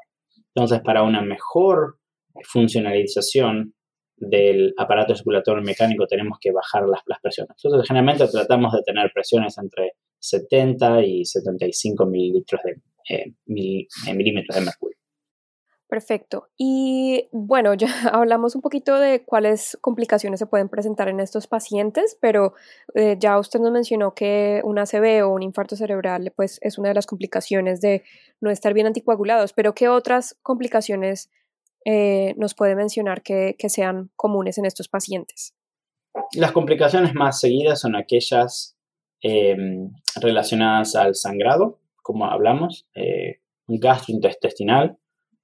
Entonces, 0.56 0.82
para 0.82 1.04
una 1.04 1.21
mejor 1.21 1.97
funcionalización 2.43 3.73
del 4.15 4.73
aparato 4.77 5.15
circulatorio 5.15 5.63
mecánico 5.63 6.07
tenemos 6.07 6.37
que 6.39 6.51
bajar 6.51 6.87
las, 6.87 7.01
las 7.05 7.19
presiones. 7.19 7.55
Entonces, 7.63 7.87
generalmente 7.87 8.27
tratamos 8.27 8.73
de 8.73 8.81
tener 8.83 9.11
presiones 9.13 9.57
entre 9.57 9.93
70 10.19 11.03
y 11.03 11.25
75 11.25 12.05
mililitros 12.05 12.61
de, 12.63 12.81
eh, 13.09 13.33
milímetros 13.45 14.55
de 14.55 14.65
mercurio. 14.65 14.97
Perfecto. 15.87 16.47
Y 16.57 17.29
bueno, 17.31 17.73
ya 17.75 17.87
hablamos 18.13 18.55
un 18.55 18.61
poquito 18.61 18.97
de 18.97 19.23
cuáles 19.23 19.77
complicaciones 19.81 20.39
se 20.39 20.47
pueden 20.47 20.69
presentar 20.69 21.07
en 21.09 21.19
estos 21.19 21.45
pacientes, 21.45 22.17
pero 22.19 22.53
eh, 22.95 23.17
ya 23.19 23.37
usted 23.37 23.59
nos 23.59 23.71
mencionó 23.71 24.15
que 24.15 24.61
un 24.63 24.79
ACV 24.79 25.23
o 25.23 25.29
un 25.29 25.43
infarto 25.43 25.75
cerebral 25.75 26.33
pues, 26.35 26.57
es 26.61 26.77
una 26.77 26.89
de 26.89 26.95
las 26.95 27.05
complicaciones 27.05 27.81
de 27.81 28.03
no 28.41 28.49
estar 28.49 28.73
bien 28.73 28.87
anticoagulados, 28.87 29.53
pero 29.53 29.75
¿qué 29.75 29.87
otras 29.87 30.35
complicaciones 30.41 31.29
eh, 31.85 32.33
nos 32.37 32.55
puede 32.55 32.75
mencionar 32.75 33.21
que, 33.21 33.55
que 33.57 33.69
sean 33.69 34.11
comunes 34.15 34.57
en 34.57 34.65
estos 34.65 34.87
pacientes? 34.87 35.53
Las 36.33 36.51
complicaciones 36.51 37.13
más 37.13 37.39
seguidas 37.39 37.81
son 37.81 37.95
aquellas 37.95 38.77
relacionadas 40.19 40.95
al 40.95 41.15
sangrado, 41.15 41.79
como 42.01 42.25
hablamos, 42.25 42.87
eh, 42.93 43.39
gastrointestinal 43.67 44.97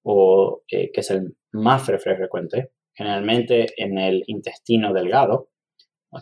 o 0.04 0.64
que 0.68 0.92
es 0.94 1.12
el 1.12 1.38
más 1.52 1.84
frecuente, 1.84 2.72
generalmente 2.94 3.68
en 3.78 3.98
el 3.98 4.24
intestino 4.28 4.94
delgado, 4.94 5.50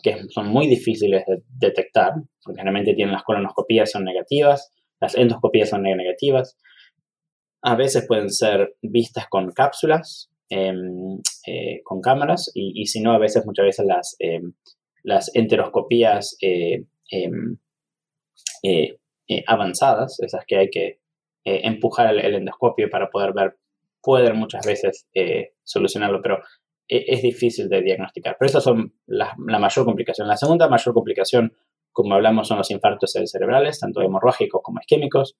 que 0.04 0.24
son 0.30 0.50
muy 0.50 0.68
difíciles 0.68 1.24
de 1.26 1.42
detectar, 1.48 2.14
porque 2.44 2.60
generalmente 2.60 2.94
tienen 2.94 3.14
las 3.14 3.24
colonoscopías 3.24 3.92
son 3.92 4.04
negativas, 4.04 4.74
las 5.00 5.16
endoscopías 5.16 5.70
son 5.70 5.84
negativas. 5.84 6.58
A 7.62 7.76
veces 7.76 8.06
pueden 8.08 8.30
ser 8.30 8.76
vistas 8.82 9.28
con 9.30 9.52
cápsulas, 9.52 10.30
em, 10.50 11.20
eh, 11.46 11.82
con 11.84 12.02
cámaras, 12.02 12.52
y, 12.54 12.86
si 12.86 13.02
no, 13.02 13.12
a 13.12 13.18
veces, 13.18 13.46
muchas 13.46 13.66
veces 13.66 13.86
las, 13.86 14.16
em, 14.20 14.54
las 15.04 15.32
enteroscopías 15.36 16.38
eh, 16.42 16.86
em, 17.12 17.58
eh, 18.64 18.98
avanzadas, 19.48 20.20
esas 20.20 20.46
que 20.46 20.58
hay 20.58 20.70
que 20.70 21.00
empujar 21.46 22.14
el, 22.14 22.36
endoscopio 22.36 22.90
para 22.90 23.10
poder 23.10 23.32
ver, 23.34 23.58
pueden 24.02 24.36
muchas 24.36 24.66
veces 24.66 25.08
solucionarlo, 25.64 26.22
pero 26.22 26.40
e, 26.88 27.06
es 27.08 27.22
difícil 27.22 27.70
de 27.70 27.82
diagnosticar. 27.82 28.38
Pero 28.40 28.50
esas 28.50 28.64
son 28.64 28.94
la, 29.06 29.36
mayor 29.38 29.86
complicación. 29.86 30.28
La 30.28 30.38
segunda 30.38 30.70
mayor 30.70 30.94
complicación, 30.94 31.54
como 31.92 32.16
hablamos, 32.16 32.48
son 32.48 32.58
los 32.58 32.72
infartos 32.72 33.12
cerebrales, 33.12 33.80
tanto 33.80 34.02
hemorrágicos 34.02 34.62
como 34.64 34.80
isquémicos. 34.80 35.36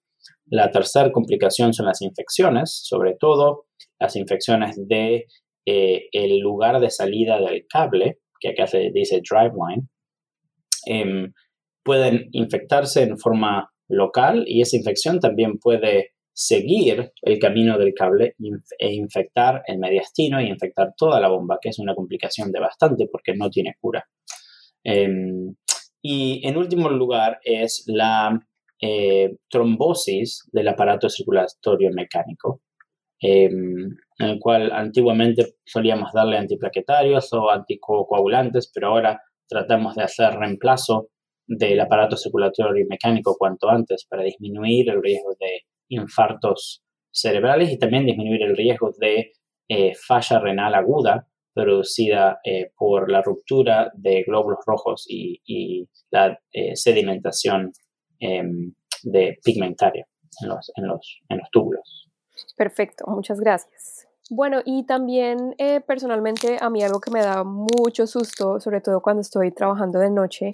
La 0.50 0.70
tercera 0.70 1.12
complicación 1.12 1.72
son 1.72 1.86
las 1.86 2.02
infecciones, 2.02 2.80
sobre 2.84 3.16
todo 3.18 3.66
las 3.98 4.16
infecciones 4.16 4.76
de 4.88 5.26
eh, 5.66 6.08
el 6.12 6.38
lugar 6.38 6.80
de 6.80 6.90
salida 6.90 7.38
del 7.40 7.66
cable, 7.68 8.20
que 8.40 8.50
acá 8.50 8.66
se 8.66 8.90
dice 8.92 9.20
driveline. 9.28 9.88
Em, 10.86 11.32
pueden 11.84 12.28
infectarse 12.32 13.02
en 13.02 13.18
forma 13.18 13.70
local 13.88 14.44
y 14.46 14.62
esa 14.62 14.76
infección 14.76 15.20
también 15.20 15.58
puede 15.58 16.12
seguir 16.32 17.12
el 17.22 17.38
camino 17.38 17.76
del 17.78 17.94
cable 17.94 18.36
e 18.78 18.94
infectar 18.94 19.62
el 19.66 19.78
mediastino 19.78 20.40
y 20.40 20.46
infectar 20.46 20.94
toda 20.96 21.20
la 21.20 21.28
bomba, 21.28 21.58
que 21.60 21.70
es 21.70 21.78
una 21.80 21.94
complicación 21.94 22.52
de 22.52 22.60
bastante 22.60 23.08
porque 23.10 23.34
no 23.34 23.50
tiene 23.50 23.74
cura. 23.80 24.06
Em, 24.84 25.56
y 26.00 26.46
en 26.46 26.56
último 26.56 26.88
lugar 26.88 27.40
es 27.42 27.84
la 27.88 28.40
eh, 28.80 29.36
trombosis 29.48 30.48
del 30.52 30.68
aparato 30.68 31.08
circulatorio 31.08 31.90
mecánico, 31.92 32.62
em, 33.20 33.88
en 34.18 34.28
el 34.28 34.38
cual 34.38 34.70
antiguamente 34.72 35.56
solíamos 35.64 36.12
darle 36.12 36.38
antiplaquetarios 36.38 37.32
o 37.32 37.50
anticoagulantes, 37.50 38.70
pero 38.72 38.88
ahora 38.88 39.20
tratamos 39.48 39.96
de 39.96 40.04
hacer 40.04 40.34
reemplazo 40.34 41.08
del 41.46 41.80
aparato 41.80 42.16
circulatorio 42.16 42.86
mecánico 42.88 43.36
cuanto 43.36 43.68
antes 43.68 44.06
para 44.08 44.22
disminuir 44.22 44.90
el 44.90 45.02
riesgo 45.02 45.34
de 45.40 45.62
infartos 45.88 46.84
cerebrales 47.10 47.72
y 47.72 47.78
también 47.78 48.06
disminuir 48.06 48.42
el 48.42 48.56
riesgo 48.56 48.92
de 49.00 49.32
eh, 49.68 49.94
falla 49.96 50.38
renal 50.38 50.74
aguda 50.74 51.26
producida 51.54 52.38
eh, 52.44 52.70
por 52.76 53.10
la 53.10 53.22
ruptura 53.22 53.90
de 53.94 54.22
glóbulos 54.22 54.60
rojos 54.66 55.06
y, 55.08 55.88
la 56.10 56.38
sedimentación 56.74 57.72
em, 58.20 58.72
de 59.02 59.38
pigmentaria 59.44 60.06
en 60.42 60.48
los, 60.48 60.72
en, 60.76 60.86
los, 60.86 61.20
en 61.28 61.38
los 61.38 61.50
túbulos. 61.50 62.08
Perfecto, 62.56 63.04
muchas 63.08 63.40
gracias. 63.40 64.06
Bueno, 64.30 64.60
y 64.64 64.84
también 64.84 65.54
personalmente 65.86 66.58
a 66.60 66.68
mí 66.68 66.82
algo 66.82 67.00
que 67.00 67.10
me 67.10 67.22
da 67.22 67.44
mucho 67.44 68.06
susto, 68.06 68.60
sobre 68.60 68.82
todo 68.82 69.00
cuando 69.00 69.22
estoy 69.22 69.52
trabajando 69.52 69.98
de 69.98 70.10
noche, 70.10 70.52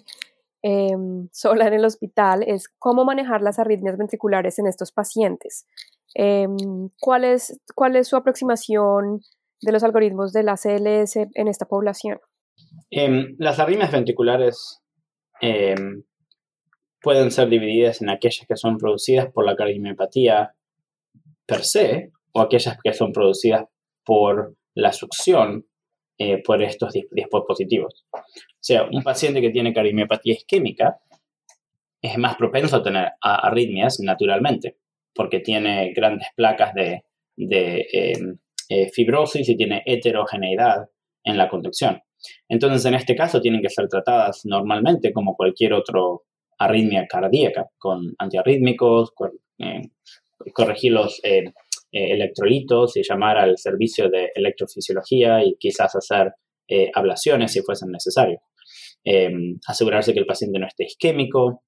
Em, 0.67 1.29
sola 1.33 1.69
en 1.69 1.75
el 1.75 1.85
hospital 1.85 2.43
es 2.43 2.69
cómo 2.79 3.05
manejar 3.05 3.43
las 3.43 3.59
arritmias 3.59 3.99
ventriculares 3.99 4.59
en 4.59 4.67
estos 4.67 4.93
pacientes. 4.93 5.67
Em, 6.15 6.89
¿cuál, 7.01 7.25
es, 7.25 7.61
¿Cuál 7.75 7.97
es 7.97 8.09
su 8.09 8.17
aproximación 8.17 9.21
de 9.61 9.73
los 9.73 9.85
algoritmos 9.85 10.33
de 10.33 10.43
la 10.43 10.57
CLS 10.57 11.17
en 11.35 11.49
esta 11.49 11.67
población? 11.67 12.19
Las 13.39 13.59
arritmias 13.59 13.93
ventriculares 13.93 14.81
pueden 17.05 17.31
ser 17.31 17.51
divididas 17.51 18.01
en 18.01 18.09
aquellas 18.09 18.47
que 18.49 18.57
son 18.57 18.79
producidas 18.79 19.31
por 19.31 19.45
la 19.45 19.55
cardiomiopatía 19.55 20.55
per 21.47 21.63
se 21.63 22.11
o 22.33 22.41
aquellas 22.41 22.79
que 22.83 22.95
son 22.95 23.13
producidas 23.13 23.67
por 24.05 24.57
la 24.75 24.93
succión 24.93 25.67
eh, 26.19 26.43
por 26.43 26.63
estos 26.63 26.95
dispositivos. 27.11 28.07
O 28.13 28.19
sea, 28.59 28.85
un 28.91 29.03
paciente 29.03 29.43
que 29.43 29.51
tiene 29.51 29.75
cardiomiopatía 29.75 30.33
isquémica 30.33 30.99
es 32.01 32.17
más 32.19 32.37
propenso 32.37 32.77
a 32.77 32.83
tener 32.83 33.13
arritmias 33.21 34.01
naturalmente, 34.01 34.79
porque 35.15 35.41
tiene 35.41 35.93
grandes 35.95 36.29
placas 36.35 36.73
de, 36.75 37.03
em, 37.37 38.39
eh, 38.69 38.91
fibrosis 38.93 39.49
y 39.49 39.57
tiene 39.57 39.83
heterogeneidad 39.85 40.89
en 41.23 41.37
la 41.37 41.49
conducción. 41.49 42.01
Entonces, 42.49 42.85
en 42.87 42.95
este 42.95 43.15
caso, 43.15 43.41
tienen 43.41 43.61
que 43.61 43.69
ser 43.69 43.89
tratadas 43.89 44.43
normalmente 44.45 45.13
como 45.13 45.37
cualquier 45.37 45.75
otro 45.75 46.25
arritmia 46.59 47.07
cardíaca, 47.07 47.67
con 47.79 48.15
antiarrítmicos, 48.19 49.13
eh, 49.59 49.83
corregir 50.53 50.93
los 50.93 51.21
eh, 51.25 51.53
electrolitos 51.91 52.97
y 52.97 53.03
llamar 53.03 53.39
al 53.39 53.57
servicio 53.59 54.09
de 54.09 54.31
electrofisiología 54.35 55.45
y 55.45 55.57
quizás 55.59 55.95
hacer 55.95 56.33
eh, 56.69 56.91
ablaciones 56.95 57.53
si 57.53 57.63
fuesen 57.63 57.91
necesarios. 57.91 58.41
Asegurarse 59.67 60.15
que 60.15 60.21
el 60.21 60.27
paciente 60.27 60.59
no 60.59 60.67
esté 60.67 60.85
isquémico. 60.85 61.63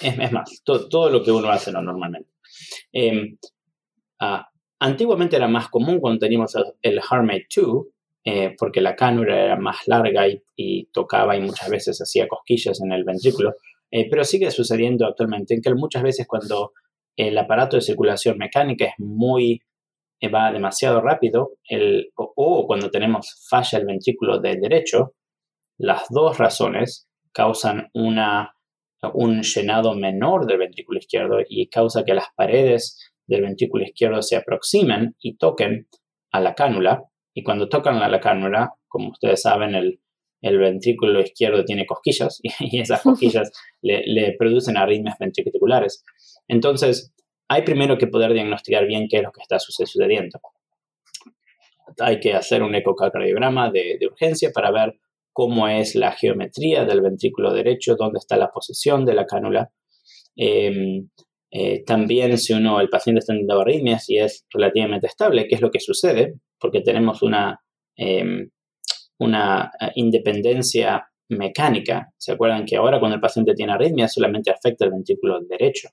Es, 0.00 0.32
más, 0.32 0.62
todo 0.64 1.10
lo 1.10 1.22
que 1.22 1.30
uno 1.30 1.48
hace 1.48 1.70
normalmente. 1.70 2.30
Em, 2.92 3.36
ah, 4.20 4.48
antiguamente 4.80 5.36
era 5.36 5.48
más 5.48 5.68
común 5.68 6.00
cuando 6.00 6.18
teníamos 6.18 6.54
el 6.82 7.00
HeartMate 7.00 7.46
2, 7.54 7.86
eh, 8.26 8.54
porque 8.58 8.80
la 8.80 8.96
cánula 8.96 9.38
era 9.38 9.56
más 9.56 9.86
larga 9.86 10.26
y, 10.56 10.86
tocaba 10.92 11.36
y 11.36 11.40
muchas 11.40 11.68
veces 11.68 11.98
hacía 12.00 12.26
cosquillas 12.26 12.80
en 12.80 12.92
el 12.92 13.04
ventrículo, 13.04 13.54
pero 14.10 14.24
sigue 14.24 14.50
sucediendo 14.50 15.06
actualmente 15.06 15.54
en 15.54 15.60
que 15.60 15.72
muchas 15.74 16.02
veces 16.02 16.26
cuando 16.26 16.72
el 17.16 17.38
aparato 17.38 17.76
de 17.76 17.82
circulación 17.82 18.38
mecánica 18.38 18.86
es 18.86 18.94
muy, 18.98 19.62
eh, 20.20 20.28
va 20.28 20.50
demasiado 20.50 21.00
rápido, 21.00 21.52
el, 21.68 22.10
o, 22.16 22.66
cuando 22.66 22.90
tenemos 22.90 23.46
falla 23.48 23.78
el 23.78 23.86
ventrículo 23.86 24.40
de 24.40 24.56
derecho, 24.56 25.14
las 25.78 26.06
dos 26.10 26.38
razones 26.38 27.08
causan 27.32 27.88
una, 27.94 28.54
un 29.12 29.42
llenado 29.42 29.94
menor 29.94 30.46
del 30.46 30.58
ventrículo 30.58 30.98
izquierdo 30.98 31.38
y 31.48 31.68
causa 31.68 32.04
que 32.04 32.14
las 32.14 32.28
paredes 32.36 33.12
del 33.26 33.42
ventrículo 33.42 33.84
izquierdo 33.84 34.22
se 34.22 34.36
aproximen 34.36 35.14
y 35.20 35.36
toquen 35.36 35.88
a 36.32 36.40
la 36.40 36.54
cánula. 36.54 37.04
Y 37.32 37.42
cuando 37.42 37.68
tocan 37.68 37.96
a 37.96 38.08
la 38.08 38.20
cánula, 38.20 38.74
como 38.88 39.10
ustedes 39.10 39.42
saben, 39.42 39.74
el, 39.74 40.00
el 40.44 40.58
ventrículo 40.58 41.20
izquierdo 41.20 41.64
tiene 41.64 41.86
cosquillas 41.86 42.40
y, 42.60 42.80
esas 42.80 43.02
cosquillas 43.02 43.50
le, 43.82 44.02
le, 44.06 44.36
producen 44.38 44.76
arritmias 44.76 45.16
ventriculares. 45.18 46.04
Entonces, 46.48 47.12
hay 47.48 47.62
primero 47.62 47.98
que 47.98 48.06
poder 48.06 48.32
diagnosticar 48.32 48.86
bien 48.86 49.06
qué 49.08 49.18
es 49.18 49.22
lo 49.22 49.32
que 49.32 49.42
está 49.42 49.58
sucediendo. 49.58 50.40
Hay 52.00 52.20
que 52.20 52.34
hacer 52.34 52.62
un 52.62 52.74
ecocardiograma 52.74 53.70
de, 53.70 53.96
de 53.98 54.06
urgencia 54.06 54.50
para 54.52 54.70
ver 54.70 54.98
cómo 55.32 55.68
es 55.68 55.94
la 55.94 56.12
geometría 56.12 56.84
del 56.84 57.00
ventrículo 57.00 57.52
derecho, 57.52 57.96
dónde 57.96 58.18
está 58.18 58.36
la 58.36 58.50
posición 58.50 59.04
de 59.04 59.14
la 59.14 59.26
cánula. 59.26 59.70
Em, 60.36 61.08
eh, 61.50 61.84
también 61.84 62.36
si 62.38 62.52
uno, 62.52 62.80
el 62.80 62.88
paciente 62.88 63.20
está 63.20 63.32
teniendo 63.32 63.60
arritmias 63.60 64.08
y 64.10 64.18
es 64.18 64.46
relativamente 64.52 65.06
estable, 65.06 65.46
qué 65.48 65.54
es 65.54 65.60
lo 65.60 65.70
que 65.70 65.80
sucede, 65.80 66.34
porque 66.58 66.80
tenemos 66.80 67.22
una, 67.22 67.60
em, 67.96 68.50
una 69.18 69.70
eh, 69.80 69.90
independencia 69.96 71.08
mecánica. 71.28 72.12
¿Se 72.16 72.32
acuerdan 72.32 72.64
que 72.64 72.76
ahora 72.76 72.98
cuando 72.98 73.16
el 73.16 73.20
paciente 73.20 73.54
tiene 73.54 73.72
arritmia 73.72 74.08
solamente 74.08 74.50
afecta 74.50 74.84
el 74.84 74.92
ventrículo 74.92 75.40
derecho? 75.40 75.88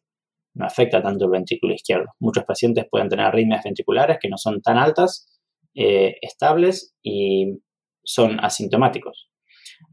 no 0.53 0.65
afecta 0.65 1.01
tanto 1.01 1.25
el 1.25 1.31
ventrículo 1.31 1.73
izquierdo. 1.73 2.07
Muchos 2.19 2.43
pacientes 2.43 2.85
pueden 2.89 3.09
tener 3.09 3.25
arritmias 3.25 3.63
ventriculares 3.63 4.17
que 4.21 4.29
no 4.29 4.37
son 4.37 4.61
tan 4.61 4.77
altas, 4.77 5.39
eh, 5.73 6.15
estables 6.21 6.93
y 7.01 7.59
son 8.03 8.39
asintomáticos. 8.43 9.29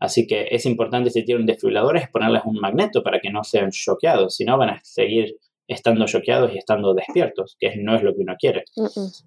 Así 0.01 0.27
que 0.27 0.49
es 0.51 0.67
importante 0.67 1.11
si 1.11 1.25
tienen 1.25 1.47
desfibriladores 1.47 2.09
ponerles 2.11 2.43
un 2.45 2.57
magneto 2.57 3.03
para 3.03 3.21
que 3.21 3.31
no 3.31 3.45
sean 3.45 3.71
choqueados, 3.71 4.37
si 4.37 4.45
no 4.45 4.59
van 4.59 4.71
a 4.71 4.81
seguir 4.83 5.37
estando 5.67 6.07
choqueados 6.07 6.53
y 6.55 6.59
estando 6.59 6.95
despiertos, 6.95 7.57
que 7.59 7.77
no 7.77 7.95
es 7.95 8.03
lo 8.03 8.15
que 8.15 8.23
uno 8.23 8.35
quiere. 8.39 8.65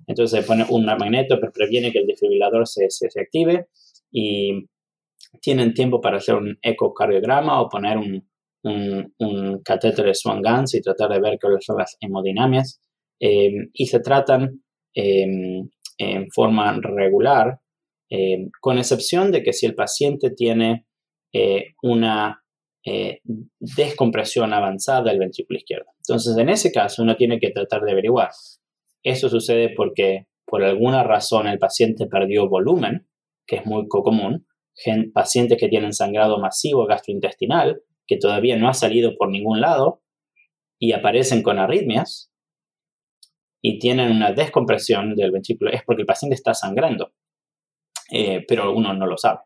Entonces 0.08 0.40
se 0.40 0.46
pone 0.46 0.66
un 0.70 0.86
magneto, 0.86 1.40
pero 1.40 1.52
previene 1.52 1.92
que 1.92 2.00
el 2.00 2.08
desfibrilador 2.08 2.68
se, 2.68 2.90
se, 2.90 3.10
se 3.10 3.22
active 3.22 3.68
y 4.12 4.68
tienen 5.42 5.74
tiempo 5.74 6.02
para 6.02 6.18
hacer 6.18 6.36
un 6.36 6.58
ecocardiograma 6.62 7.62
o 7.62 7.70
poner 7.70 7.98
un, 7.98 8.28
un, 8.64 9.62
catéter 9.64 10.06
de 10.06 10.14
Swan-Ganz 10.14 10.76
y 10.76 10.82
tratar 10.82 11.10
de 11.10 11.20
ver 11.20 11.38
cuáles 11.40 11.66
son 11.66 11.78
las 11.78 11.98
hemodinamias. 12.00 12.82
Em, 13.20 13.70
y 13.74 13.86
se 13.86 14.00
tratan 14.00 14.64
em, 14.94 15.70
en 15.98 16.32
forma 16.32 16.80
regular, 16.82 17.60
em, 18.10 18.50
con 18.60 18.78
excepción 18.78 19.32
de 19.32 19.44
que 19.44 19.54
si 19.54 19.66
el 19.66 19.76
paciente 19.76 20.32
tiene 20.32 20.86
eh, 21.34 21.74
una 21.84 22.42
eh, 22.84 23.20
descompresión 23.60 24.54
avanzada 24.54 25.04
del 25.04 25.20
ventrículo 25.20 25.60
izquierdo. 25.60 25.86
Entonces, 26.00 26.36
en 26.38 26.50
ese 26.50 26.72
caso, 26.72 27.04
uno 27.04 27.16
tiene 27.16 27.40
que 27.40 27.52
tratar 27.52 27.84
de 27.84 27.92
averiguar 27.92 28.32
Eso 29.04 29.30
sucede 29.30 29.70
porque 29.76 30.26
por 30.46 30.64
alguna 30.64 31.04
razón 31.04 31.48
el 31.48 31.60
paciente 31.60 32.08
perdió 32.08 32.50
volumen, 32.50 33.08
que 33.46 33.58
es 33.58 33.66
muy 33.66 33.88
común, 33.88 34.48
pacientes 35.14 35.58
que 35.60 35.68
tienen 35.68 35.94
sangrado 35.94 36.40
masivo 36.40 36.86
gastrointestinal, 36.86 37.82
que 38.08 38.18
todavía 38.18 38.58
no 38.58 38.68
ha 38.68 38.74
salido 38.74 39.16
por 39.18 39.30
ningún 39.30 39.62
lado 39.62 40.02
y 40.80 40.94
aparecen 40.94 41.44
con 41.44 41.60
arritmias 41.60 42.32
y 43.62 43.80
tienen 43.80 44.12
una 44.12 44.32
descompresión 44.32 45.16
del 45.16 45.32
ventrículo, 45.32 45.72
es 45.72 45.84
porque 45.84 46.02
el 46.02 46.08
paciente 46.08 46.36
está 46.36 46.54
sangrando, 46.54 47.14
eh, 48.12 48.44
pero 48.48 48.74
uno 48.76 48.94
no 48.94 49.06
lo 49.06 49.18
sabe. 49.18 49.40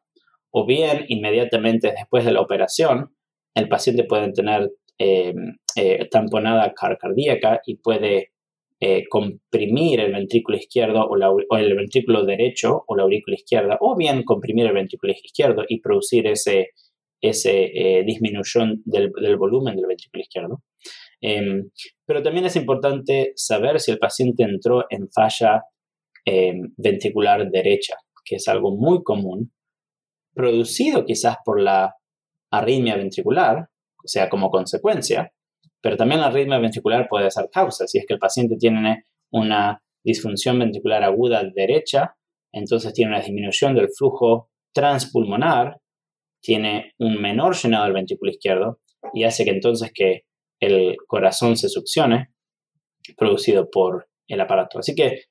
O 0.51 0.65
bien, 0.65 1.05
inmediatamente 1.09 1.91
después 1.91 2.23
de 2.23 2.31
la 2.31 2.41
operación, 2.41 3.13
el 3.53 3.67
paciente 3.67 4.05
puede 4.05 4.31
tener 4.31 4.71
eh, 4.97 5.33
eh, 5.75 6.07
tamponada 6.09 6.73
cardíaca 6.73 7.61
y 7.65 7.75
puede 7.75 8.31
eh, 8.81 9.05
comprimir 9.09 10.01
el 10.01 10.11
ventrículo 10.11 10.57
izquierdo 10.57 11.07
o, 11.07 11.57
el 11.57 11.75
ventrículo 11.75 12.25
derecho 12.25 12.83
o 12.87 12.95
la 12.95 13.03
aurícula 13.03 13.35
izquierda, 13.35 13.77
o 13.79 13.95
bien 13.95 14.23
comprimir 14.23 14.65
el 14.65 14.73
ventrículo 14.73 15.13
izquierdo 15.13 15.63
y 15.67 15.79
producir 15.79 16.27
ese, 16.27 16.71
ese 17.21 17.71
eh, 17.73 18.03
disminución 18.05 18.81
del, 18.85 19.11
volumen 19.37 19.77
del 19.77 19.87
ventrículo 19.87 20.21
izquierdo. 20.21 20.61
Em, 21.21 21.69
pero 22.05 22.21
también 22.21 22.45
es 22.45 22.55
importante 22.57 23.31
saber 23.35 23.79
si 23.79 23.91
el 23.91 23.97
paciente 23.97 24.43
entró 24.43 24.85
en 24.89 25.09
falla 25.09 25.63
em, 26.25 26.73
ventricular 26.75 27.49
derecha, 27.49 27.95
que 28.25 28.35
es 28.35 28.47
algo 28.49 28.75
muy 28.75 29.03
común, 29.03 29.53
producido 30.33 31.05
quizás 31.05 31.37
por 31.45 31.61
la 31.61 31.95
arritmia 32.51 32.97
ventricular, 32.97 33.69
o 34.03 34.07
sea, 34.07 34.29
como 34.29 34.49
consecuencia, 34.49 35.31
pero 35.85 35.97
también 35.97 36.19
la 36.19 36.27
arritmia 36.29 36.57
ventricular 36.57 37.07
puede 37.07 37.29
ser 37.29 37.47
causa. 37.51 37.85
Si 37.85 37.99
es 37.99 38.07
que 38.07 38.15
el 38.15 38.19
paciente 38.19 38.57
tiene 38.57 39.05
una 39.29 39.83
disfunción 40.03 40.57
ventricular 40.57 41.03
aguda 41.03 41.43
derecha, 41.43 42.15
entonces 42.51 42.91
tiene 42.91 43.11
una 43.11 43.21
disminución 43.21 43.75
del 43.75 43.89
flujo 43.95 44.49
transpulmonar, 44.73 45.79
tiene 46.41 46.93
un 46.97 47.21
menor 47.21 47.55
llenado 47.55 47.83
del 47.83 47.93
ventrículo 47.93 48.31
izquierdo 48.31 48.79
y 49.13 49.25
hace 49.25 49.45
que 49.45 49.51
entonces 49.51 49.91
que 49.93 50.23
el 50.59 50.97
corazón 51.05 51.55
se 51.55 51.69
succione, 51.69 52.31
producido 53.15 53.69
por 53.69 54.07
el 54.27 54.41
aparato. 54.41 54.79
Así 54.79 54.95
que 54.95 55.25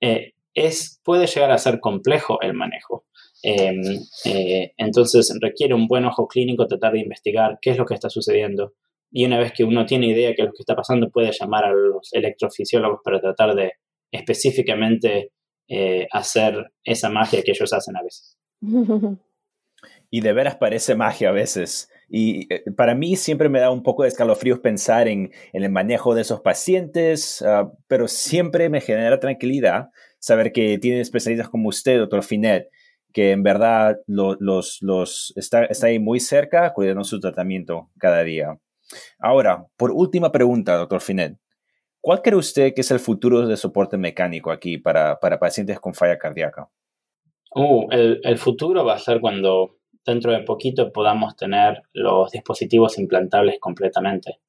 eh, 0.00 0.34
es, 0.54 1.00
puede 1.02 1.26
llegar 1.26 1.50
a 1.50 1.58
ser 1.58 1.80
complejo 1.80 2.40
el 2.42 2.54
manejo. 2.54 3.06
Em, 3.42 3.82
eh, 4.24 4.72
entonces 4.76 5.36
requiere 5.40 5.74
un 5.74 5.88
buen 5.88 6.04
ojo 6.04 6.28
clínico 6.28 6.68
tratar 6.68 6.92
de 6.92 7.00
investigar 7.00 7.58
qué 7.60 7.70
es 7.70 7.76
lo 7.76 7.84
que 7.84 7.94
está 7.94 8.08
sucediendo, 8.08 8.74
y 9.10 9.24
una 9.24 9.38
vez 9.38 9.52
que 9.52 9.64
uno 9.64 9.86
tiene 9.86 10.08
idea 10.08 10.32
de 10.36 10.44
lo 10.44 10.52
que 10.52 10.60
está 10.60 10.74
pasando, 10.74 11.10
puede 11.10 11.32
llamar 11.32 11.64
a 11.64 11.72
los 11.72 12.12
electrofisiólogos 12.12 13.00
para 13.04 13.20
tratar 13.20 13.54
de 13.54 13.72
específicamente 14.10 15.32
eh, 15.68 16.06
hacer 16.12 16.72
esa 16.84 17.08
magia 17.10 17.42
que 17.42 17.52
ellos 17.52 17.72
hacen 17.72 17.96
a 17.96 18.02
veces. 18.02 18.36
Y 20.08 20.20
de 20.20 20.32
veras 20.32 20.54
parece 20.56 20.94
magia 20.94 21.30
a 21.30 21.32
veces. 21.32 21.90
Y 22.08 22.46
eh, 22.54 22.62
para 22.76 22.94
mí 22.94 23.16
siempre 23.16 23.48
me 23.48 23.58
da 23.58 23.70
un 23.70 23.82
poco 23.82 24.04
de 24.04 24.08
escalofríos 24.08 24.60
pensar 24.60 25.08
en, 25.08 25.32
el 25.52 25.68
manejo 25.68 26.14
de 26.14 26.22
esos 26.22 26.40
pacientes, 26.40 27.42
ah, 27.42 27.72
pero 27.88 28.06
siempre 28.06 28.68
me 28.68 28.80
genera 28.80 29.18
tranquilidad 29.18 29.90
saber 30.20 30.52
que 30.52 30.78
tienen 30.78 31.00
especialistas 31.00 31.48
como 31.48 31.68
usted, 31.68 31.98
doctor 31.98 32.22
Finet, 32.22 32.68
que 33.12 33.32
en 33.32 33.42
verdad 33.42 33.96
los, 34.06 34.78
los 34.80 35.32
está, 35.36 35.64
está 35.64 35.88
ahí 35.88 35.98
muy 35.98 36.20
cerca 36.20 36.72
cuidando 36.72 37.02
su 37.02 37.18
tratamiento 37.18 37.90
cada 37.98 38.22
día. 38.22 38.56
Ahora, 39.18 39.66
por 39.76 39.90
última 39.90 40.30
pregunta, 40.32 40.76
doctor 40.76 41.00
Finet, 41.00 41.38
¿cuál 42.00 42.22
cree 42.22 42.36
usted 42.36 42.74
que 42.74 42.82
es 42.82 42.90
el 42.90 43.00
futuro 43.00 43.46
de 43.46 43.56
soporte 43.56 43.96
mecánico 43.96 44.50
aquí 44.50 44.78
para, 44.78 45.18
pacientes 45.18 45.80
con 45.80 45.94
falla 45.94 46.18
cardíaca? 46.18 46.68
Uh, 47.54 47.88
el, 47.90 48.38
futuro 48.38 48.84
va 48.84 48.94
a 48.94 48.98
ser 48.98 49.20
cuando 49.20 49.78
dentro 50.04 50.30
de 50.32 50.42
poquito 50.42 50.92
podamos 50.92 51.36
tener 51.36 51.82
los 51.92 52.30
dispositivos 52.30 52.98
implantables 52.98 53.58
completamente. 53.58 54.40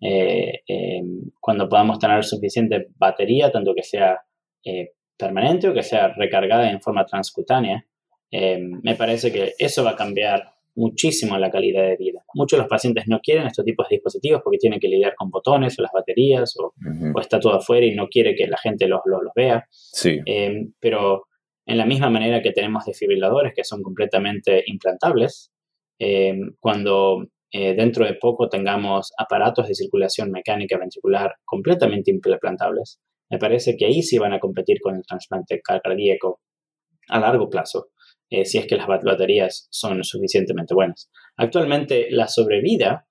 Eh, 0.00 0.62
eh, 0.68 1.02
cuando 1.40 1.68
podamos 1.68 1.98
tener 1.98 2.24
suficiente 2.24 2.88
batería, 2.96 3.50
tanto 3.50 3.74
que 3.74 3.82
sea 3.82 4.20
eh, 4.64 4.92
permanente 5.16 5.68
o 5.68 5.74
que 5.74 5.82
sea 5.82 6.08
recargada 6.08 6.70
en 6.70 6.80
forma 6.80 7.04
transcutánea, 7.04 7.84
me 8.30 8.94
parece 8.94 9.32
que 9.32 9.54
eso 9.58 9.82
va 9.82 9.92
a 9.92 9.96
cambiar 9.96 10.57
muchísimo 10.78 11.36
la 11.38 11.50
calidad 11.50 11.82
de 11.82 11.96
vida. 11.96 12.22
Muchos 12.34 12.56
de 12.56 12.62
los 12.62 12.70
pacientes 12.70 13.04
no 13.08 13.18
quieren 13.20 13.46
estos 13.46 13.64
tipos 13.64 13.88
de 13.88 13.96
dispositivos 13.96 14.42
porque 14.42 14.58
tienen 14.58 14.78
que 14.78 14.88
lidiar 14.88 15.14
con 15.16 15.28
botones 15.28 15.76
o 15.78 15.82
las 15.82 15.90
baterías 15.92 16.54
o, 16.56 16.72
está 17.20 17.40
todo 17.40 17.54
afuera 17.54 17.84
y 17.84 17.94
no 17.94 18.06
quiere 18.08 18.36
que 18.36 18.46
la 18.46 18.56
gente 18.58 18.86
los, 18.86 19.00
vea. 19.34 19.66
Sí. 19.70 20.20
Eh, 20.24 20.68
pero 20.78 21.24
en 21.66 21.78
la 21.78 21.84
misma 21.84 22.10
manera 22.10 22.40
que 22.40 22.52
tenemos 22.52 22.84
desfibriladores 22.84 23.52
que 23.54 23.64
son 23.64 23.82
completamente 23.82 24.62
implantables, 24.66 25.50
eh, 25.98 26.38
cuando 26.60 27.26
eh, 27.50 27.74
dentro 27.74 28.04
de 28.04 28.14
poco 28.14 28.48
tengamos 28.48 29.12
aparatos 29.18 29.66
de 29.66 29.74
circulación 29.74 30.30
mecánica 30.30 30.78
ventricular 30.78 31.34
completamente 31.44 32.12
implantables, 32.12 33.00
me 33.30 33.38
parece 33.38 33.76
que 33.76 33.86
ahí 33.86 34.02
sí 34.02 34.16
van 34.16 34.32
a 34.32 34.38
competir 34.38 34.78
con 34.80 34.94
el 34.94 35.02
trasplante 35.02 35.60
cardíaco 35.60 36.40
a 37.08 37.18
largo 37.18 37.48
plazo. 37.50 37.88
Eh, 38.30 38.44
si 38.44 38.58
es 38.58 38.66
que 38.66 38.76
las 38.76 38.86
baterías 38.86 39.68
son 39.70 40.04
suficientemente 40.04 40.74
buenas. 40.74 41.10
Actualmente 41.36 42.08
la 42.10 42.28
sobrevida 42.28 43.06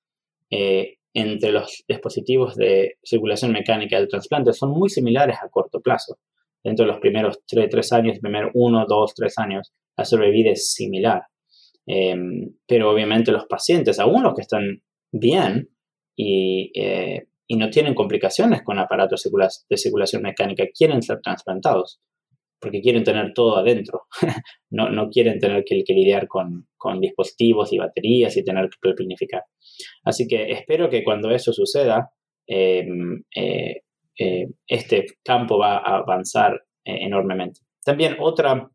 eh, 0.52 0.98
entre 1.14 1.52
los 1.52 1.84
dispositivos 1.88 2.56
de 2.56 2.98
circulación 3.04 3.52
mecánica 3.52 3.98
del 3.98 4.08
trasplante 4.08 4.54
son 4.54 4.72
muy 4.72 4.90
similares 4.90 5.38
a 5.42 5.50
corto 5.50 5.82
plazo. 5.82 6.20
Dentro 6.64 6.86
de 6.86 6.92
los 6.92 7.02
primeros 7.02 7.40
tres 7.48 7.92
años, 7.94 8.20
primer 8.20 8.52
uno, 8.54 8.86
dos, 8.88 9.16
tres 9.16 9.38
años, 9.40 9.74
la 9.98 10.06
sobrevida 10.06 10.52
es 10.52 10.74
similar. 10.74 11.24
Em, 11.88 12.54
pero 12.68 12.92
obviamente 12.92 13.32
los 13.32 13.46
pacientes, 13.46 14.00
aún 14.00 14.22
los 14.22 14.36
que 14.36 14.42
están 14.42 14.84
bien 15.12 15.70
y, 16.16 16.72
eh, 16.80 17.28
y 17.48 17.56
no 17.56 17.70
tienen 17.70 17.96
complicaciones 17.96 18.62
con 18.62 18.78
aparatos 18.78 19.28
de 19.70 19.78
circulación 19.78 20.22
mecánica, 20.22 20.66
quieren 20.78 21.02
ser 21.02 21.22
trasplantados 21.22 22.02
porque 22.60 22.82
quieren 22.82 23.04
tener 23.04 23.34
todo 23.34 23.58
adentro. 23.58 24.04
no, 24.72 24.90
no, 24.90 25.10
quieren 25.10 25.40
tener 25.40 25.64
que, 25.64 25.84
lidiar 25.88 26.28
con, 26.28 26.68
con, 26.76 27.00
dispositivos 27.00 27.72
y 27.74 27.78
baterías 27.78 28.36
y 28.38 28.44
tener 28.44 28.70
que 28.70 28.94
planificar. 28.94 29.44
Así 30.04 30.28
que 30.28 30.52
espero 30.52 30.90
que 30.90 31.04
cuando 31.04 31.30
eso 31.32 31.54
suceda, 31.54 32.12
em, 32.48 33.24
eh, 33.36 33.82
eh, 34.20 34.48
este 34.68 35.06
campo 35.24 35.60
va 35.60 35.78
a 35.78 35.98
avanzar 35.98 36.54
eh, 36.84 36.98
enormemente. 37.02 37.62
También 37.84 38.18
otra 38.20 38.70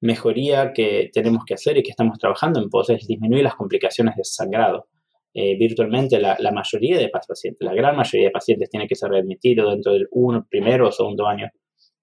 mejoría 0.00 0.72
que 0.72 1.10
tenemos 1.12 1.44
que 1.44 1.54
hacer 1.54 1.76
y 1.76 1.82
que 1.82 1.90
estamos 1.90 2.18
trabajando 2.18 2.60
en 2.60 2.68
pos 2.68 2.90
es 2.90 3.06
disminuir 3.06 3.44
las 3.44 3.54
complicaciones 3.54 4.16
de 4.16 4.24
sangrado. 4.24 4.88
virtualmente 5.34 6.20
la, 6.20 6.36
la, 6.40 6.52
mayoría 6.52 6.98
de 6.98 7.08
pacientes, 7.08 7.64
la 7.64 7.72
gran 7.72 7.96
mayoría 7.96 8.28
de 8.28 8.32
pacientes 8.32 8.68
tiene 8.68 8.86
que 8.86 8.96
ser 8.96 9.10
readmitido 9.10 9.70
dentro 9.70 9.92
del 9.92 10.06
uno, 10.10 10.46
primero 10.50 10.88
o 10.88 10.92
segundo 10.92 11.26
año 11.26 11.48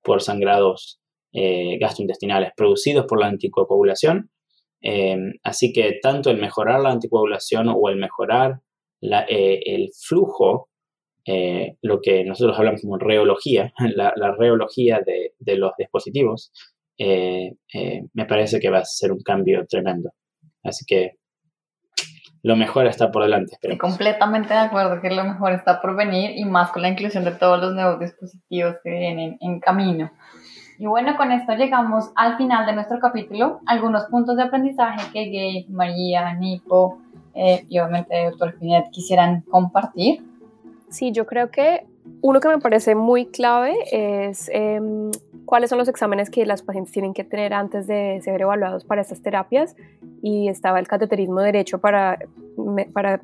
por 0.03 0.21
sangrados 0.21 0.99
eh, 1.31 1.77
gastrointestinales 1.79 2.51
producidos 2.55 3.05
por 3.05 3.19
la 3.19 3.27
anticoagulación. 3.27 4.31
Eh, 4.81 5.17
así 5.43 5.71
que 5.71 5.99
tanto 6.01 6.31
el 6.31 6.39
mejorar 6.39 6.79
la 6.79 6.91
anticoagulación 6.91 7.67
o 7.69 7.89
el 7.89 7.97
mejorar 7.97 8.61
eh, 9.01 9.59
el 9.65 9.89
flujo, 9.93 10.69
lo 11.83 12.01
que 12.01 12.23
nosotros 12.23 12.57
hablamos 12.57 12.81
como 12.81 12.97
reología, 12.97 13.71
la, 13.95 14.35
reología 14.35 14.99
de, 15.05 15.57
los 15.57 15.73
dispositivos, 15.77 16.51
me 16.97 18.25
parece 18.27 18.59
que 18.59 18.71
va 18.71 18.79
a 18.79 18.85
ser 18.85 19.11
un 19.11 19.21
cambio 19.21 19.63
tremendo. 19.69 20.09
Así 20.63 20.85
que 20.87 21.18
lo 22.41 22.55
mejor 22.55 22.87
está 22.87 23.11
por 23.11 23.23
delante. 23.23 23.53
Estoy 23.53 23.77
completamente 23.77 24.53
de 24.53 24.59
acuerdo 24.59 25.01
que 25.01 25.09
lo 25.09 25.23
mejor 25.23 25.53
está 25.53 25.81
por 25.81 25.95
venir 25.95 26.31
y 26.37 26.45
más 26.45 26.71
con 26.71 26.81
la 26.81 26.89
inclusión 26.89 27.23
de 27.23 27.31
todos 27.31 27.59
los 27.59 27.73
nuevos 27.73 27.99
dispositivos 27.99 28.75
que 28.83 28.91
vienen 28.91 29.37
en 29.41 29.59
camino. 29.59 30.11
Y 30.77 30.85
bueno, 30.85 31.17
con 31.17 31.33
esto 31.33 31.53
llegamos 31.55 32.11
al 32.15 32.37
final 32.37 32.65
de 32.65 32.73
nuestro 32.73 32.99
capítulo. 32.99 33.59
Algunos 33.65 34.05
puntos 34.05 34.37
de 34.37 34.43
aprendizaje 34.43 35.11
que 35.11 35.25
Gabe, 35.25 35.65
María, 35.67 36.33
Nico 36.35 36.99
eh, 37.35 37.65
y 37.67 37.79
obviamente 37.79 38.23
el 38.23 38.31
doctor 38.31 38.57
Finet 38.57 38.89
quisieran 38.89 39.41
compartir. 39.41 40.23
Sí, 40.89 41.11
yo 41.11 41.25
creo 41.25 41.51
que 41.51 41.85
uno 42.21 42.39
que 42.39 42.49
me 42.49 42.59
parece 42.59 42.95
muy 42.95 43.27
clave 43.27 43.75
es 43.91 44.49
em, 44.53 45.11
cuáles 45.45 45.69
son 45.69 45.79
los 45.79 45.87
exámenes 45.87 46.29
que 46.29 46.45
las 46.45 46.61
pacientes 46.61 46.93
tienen 46.93 47.13
que 47.13 47.23
tener 47.23 47.53
antes 47.53 47.87
de 47.87 48.19
ser 48.23 48.41
evaluados 48.41 48.83
para 48.83 49.01
estas 49.01 49.21
terapias 49.21 49.75
y 50.21 50.49
estaba 50.49 50.79
el 50.79 50.87
cateterismo 50.87 51.39
derecho 51.39 51.79
para, 51.79 52.19
para 52.93 53.21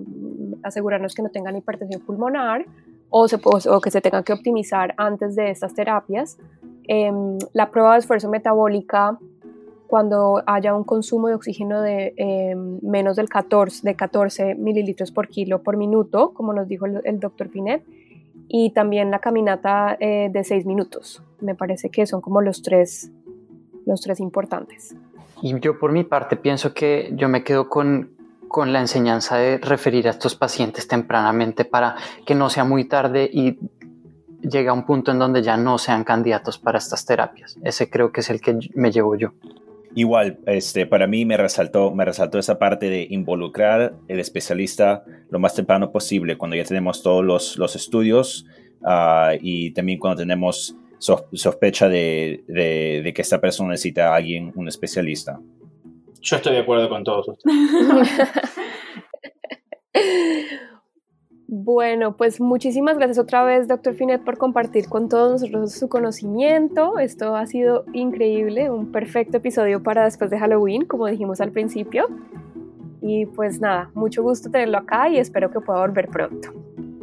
asegurarnos 0.64 1.14
que 1.14 1.22
no 1.22 1.30
tengan 1.30 1.56
hipertensión 1.58 2.02
pulmonar 2.02 2.66
o, 3.10 3.26
o 3.26 3.82
que 3.82 3.92
se 3.92 4.02
tengan 4.02 4.24
que 4.24 4.34
optimizar 4.34 4.94
antes 4.98 5.36
de 5.36 5.50
estas 5.50 5.74
terapias. 5.74 6.38
Em, 6.88 7.38
la 7.54 7.72
prueba 7.72 7.94
de 7.94 8.00
esfuerzo 8.00 8.30
metabólica 8.30 9.18
cuando 9.88 10.42
haya 10.46 10.74
un 10.74 10.84
consumo 10.84 11.28
de 11.28 11.36
oxígeno 11.36 11.82
de 11.82 12.14
em, 12.18 12.80
menos 12.82 13.18
del 13.18 13.30
14, 13.30 13.82
de 13.88 13.96
14 13.96 14.56
mililitros 14.56 15.12
por 15.12 15.28
kilo 15.28 15.62
por 15.64 15.78
minuto, 15.78 16.34
como 16.34 16.54
nos 16.54 16.68
dijo 16.68 16.86
el, 16.86 17.02
el 17.04 17.20
doctor 17.20 17.50
Finet, 17.50 17.84
y 18.48 18.72
también 18.72 19.12
la 19.12 19.20
caminata 19.20 19.98
eh, 20.00 20.30
de 20.32 20.44
seis 20.44 20.66
minutos. 20.66 21.24
Me 21.42 21.56
parece 21.56 21.90
que 21.90 22.06
son 22.06 22.22
como 22.22 22.42
los 22.42 22.62
tres, 22.62 23.12
los 23.86 24.02
tres 24.02 24.20
importantes. 24.20 24.96
Y 25.42 25.60
yo 25.60 25.80
por 25.80 25.92
mi 25.92 26.04
parte 26.04 26.36
pienso 26.36 26.74
que 26.74 27.12
yo 27.14 27.28
me 27.28 27.44
quedo 27.44 27.70
con, 27.70 28.12
con 28.48 28.74
la 28.74 28.80
enseñanza 28.80 29.38
de 29.38 29.58
referir 29.58 30.08
a 30.08 30.12
estos 30.12 30.36
pacientes 30.36 30.88
tempranamente 30.88 31.66
para 31.66 31.96
que 32.26 32.36
no 32.36 32.50
sea 32.50 32.64
muy 32.64 32.86
tarde 32.86 33.30
y 33.32 33.60
llegue 34.42 34.70
a 34.70 34.74
un 34.74 34.86
punto 34.86 35.12
en 35.12 35.20
donde 35.20 35.42
ya 35.42 35.58
no 35.58 35.78
sean 35.78 36.04
candidatos 36.04 36.58
para 36.58 36.78
estas 36.78 37.06
terapias. 37.06 37.58
Ese 37.64 37.90
creo 37.90 38.12
que 38.12 38.22
es 38.22 38.30
el 38.30 38.42
que 38.42 38.58
me 38.76 38.92
llevo 38.92 39.16
yo. 39.16 39.34
Igual, 39.96 40.40
este, 40.46 40.86
para 40.86 41.08
mí 41.08 41.24
me 41.24 41.38
resaltó, 41.38 41.96
me 41.96 42.04
resaltó 42.04 42.38
esa 42.38 42.60
parte 42.60 42.90
de 42.90 43.08
involucrar 43.10 43.96
el 44.10 44.20
especialista 44.20 45.06
lo 45.30 45.40
más 45.40 45.56
temprano 45.56 45.94
posible, 45.94 46.38
cuando 46.38 46.58
ya 46.58 46.66
tenemos 46.66 47.02
todos 47.02 47.24
los, 47.24 47.58
los 47.58 47.78
estudios 47.78 48.46
uh, 48.82 49.38
y 49.42 49.72
también 49.72 49.98
cuando 49.98 50.18
tenemos 50.18 50.76
sospecha 51.00 51.88
de, 51.88 52.44
de, 52.48 53.02
de, 53.06 53.14
que 53.14 53.22
esta 53.22 53.40
persona 53.40 53.70
necesita 53.70 54.10
a 54.10 54.16
alguien, 54.16 54.52
un 54.56 54.68
especialista. 54.68 55.40
Yo 56.22 56.36
estoy 56.36 56.54
de 56.54 56.60
acuerdo 56.60 56.90
con 56.90 57.04
todos 57.06 57.30
ustedes. 57.30 57.56
Bueno, 61.58 62.18
pues 62.18 62.42
muchísimas 62.42 62.98
gracias 62.98 63.18
otra 63.18 63.46
vez, 63.46 63.70
doctor 63.70 63.94
Finet, 63.94 64.22
por 64.26 64.38
compartir 64.38 64.90
con 64.90 65.08
todos 65.08 65.32
nosotros 65.32 65.72
su 65.72 65.88
conocimiento. 65.88 67.00
Esto 67.00 67.34
ha 67.34 67.46
sido 67.46 67.86
increíble, 67.94 68.70
un 68.70 68.92
perfecto 68.92 69.38
episodio 69.38 69.82
para 69.82 70.04
después 70.04 70.30
de 70.30 70.38
Halloween, 70.38 70.84
como 70.84 71.08
dijimos 71.08 71.40
al 71.40 71.54
principio. 71.54 72.10
Y 73.02 73.26
pues 73.28 73.62
nada, 73.62 73.90
mucho 73.94 74.22
gusto 74.22 74.52
tenerlo 74.52 74.80
acá 74.80 75.08
y 75.08 75.18
espero 75.18 75.50
que 75.50 75.62
pueda 75.62 75.80
volver 75.80 76.10
pronto. 76.10 76.50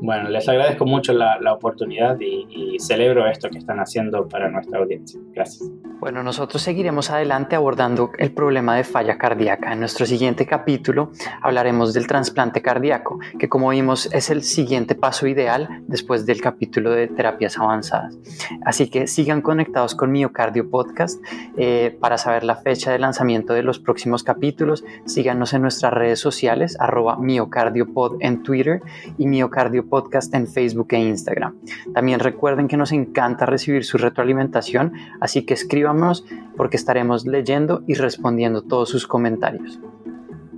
Bueno, 0.02 0.28
les 0.28 0.46
agradezco 0.46 0.84
mucho 0.84 1.14
la, 1.14 1.38
oportunidad 1.50 2.18
y, 2.20 2.76
celebro 2.78 3.26
esto 3.26 3.48
que 3.48 3.56
están 3.56 3.80
haciendo 3.80 4.28
para 4.28 4.50
nuestra 4.50 4.80
audiencia. 4.80 5.18
Gracias. 5.32 5.66
Bueno, 6.02 6.24
nosotros 6.24 6.60
seguiremos 6.62 7.10
adelante 7.10 7.54
abordando 7.54 8.10
el 8.18 8.32
problema 8.32 8.74
de 8.74 8.82
falla 8.82 9.18
cardíaca. 9.18 9.72
En 9.72 9.78
nuestro 9.78 10.04
siguiente 10.04 10.46
capítulo 10.46 11.12
hablaremos 11.40 11.94
del 11.94 12.08
trasplante 12.08 12.60
cardíaco, 12.60 13.20
que 13.38 13.48
como 13.48 13.68
vimos 13.68 14.06
es 14.12 14.28
el 14.28 14.42
siguiente 14.42 14.96
paso 14.96 15.28
ideal 15.28 15.68
después 15.86 16.26
del 16.26 16.40
capítulo 16.40 16.90
de 16.90 17.06
terapias 17.06 17.56
avanzadas. 17.56 18.18
Así 18.64 18.90
que 18.90 19.06
sigan 19.06 19.42
conectados 19.42 19.94
con 19.94 20.10
Miocardio 20.10 20.68
Podcast 20.68 21.22
eh, 21.56 21.96
para 22.00 22.18
saber 22.18 22.42
la 22.42 22.56
fecha 22.56 22.90
de 22.90 22.98
lanzamiento 22.98 23.52
de 23.52 23.62
los 23.62 23.78
próximos 23.78 24.24
capítulos. 24.24 24.82
Síganos 25.06 25.52
en 25.52 25.62
nuestras 25.62 25.92
redes 25.92 26.18
sociales, 26.18 26.76
arroba 26.80 27.16
miocardiopod 27.16 28.16
en 28.18 28.42
Twitter 28.42 28.82
y 29.18 29.28
miocardio 29.28 29.86
podcast 29.86 30.34
en 30.34 30.48
Facebook 30.48 30.88
e 30.90 30.98
Instagram. 30.98 31.54
También 31.94 32.18
recuerden 32.18 32.66
que 32.66 32.76
nos 32.76 32.90
encanta 32.90 33.46
recibir 33.46 33.84
su 33.84 33.98
retroalimentación, 33.98 34.94
así 35.20 35.46
que 35.46 35.54
escríbanos 35.92 36.24
porque 36.56 36.76
estaremos 36.76 37.26
leyendo 37.26 37.82
y 37.86 37.94
respondiendo 37.94 38.62
todos 38.62 38.88
sus 38.88 39.06
comentarios. 39.06 39.78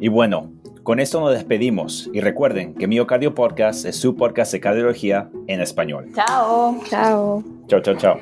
Y 0.00 0.08
bueno, 0.08 0.52
con 0.82 1.00
esto 1.00 1.20
nos 1.20 1.32
despedimos 1.32 2.10
y 2.12 2.20
recuerden 2.20 2.74
que 2.74 2.86
Miocardio 2.86 3.34
Podcast 3.34 3.84
es 3.86 3.96
su 3.96 4.16
podcast 4.16 4.52
de 4.52 4.60
cardiología 4.60 5.30
en 5.46 5.60
español. 5.60 6.10
Chao. 6.14 6.76
Chao. 6.88 7.42
Chao, 7.68 7.80
chao, 7.80 7.94
chao. 7.96 8.12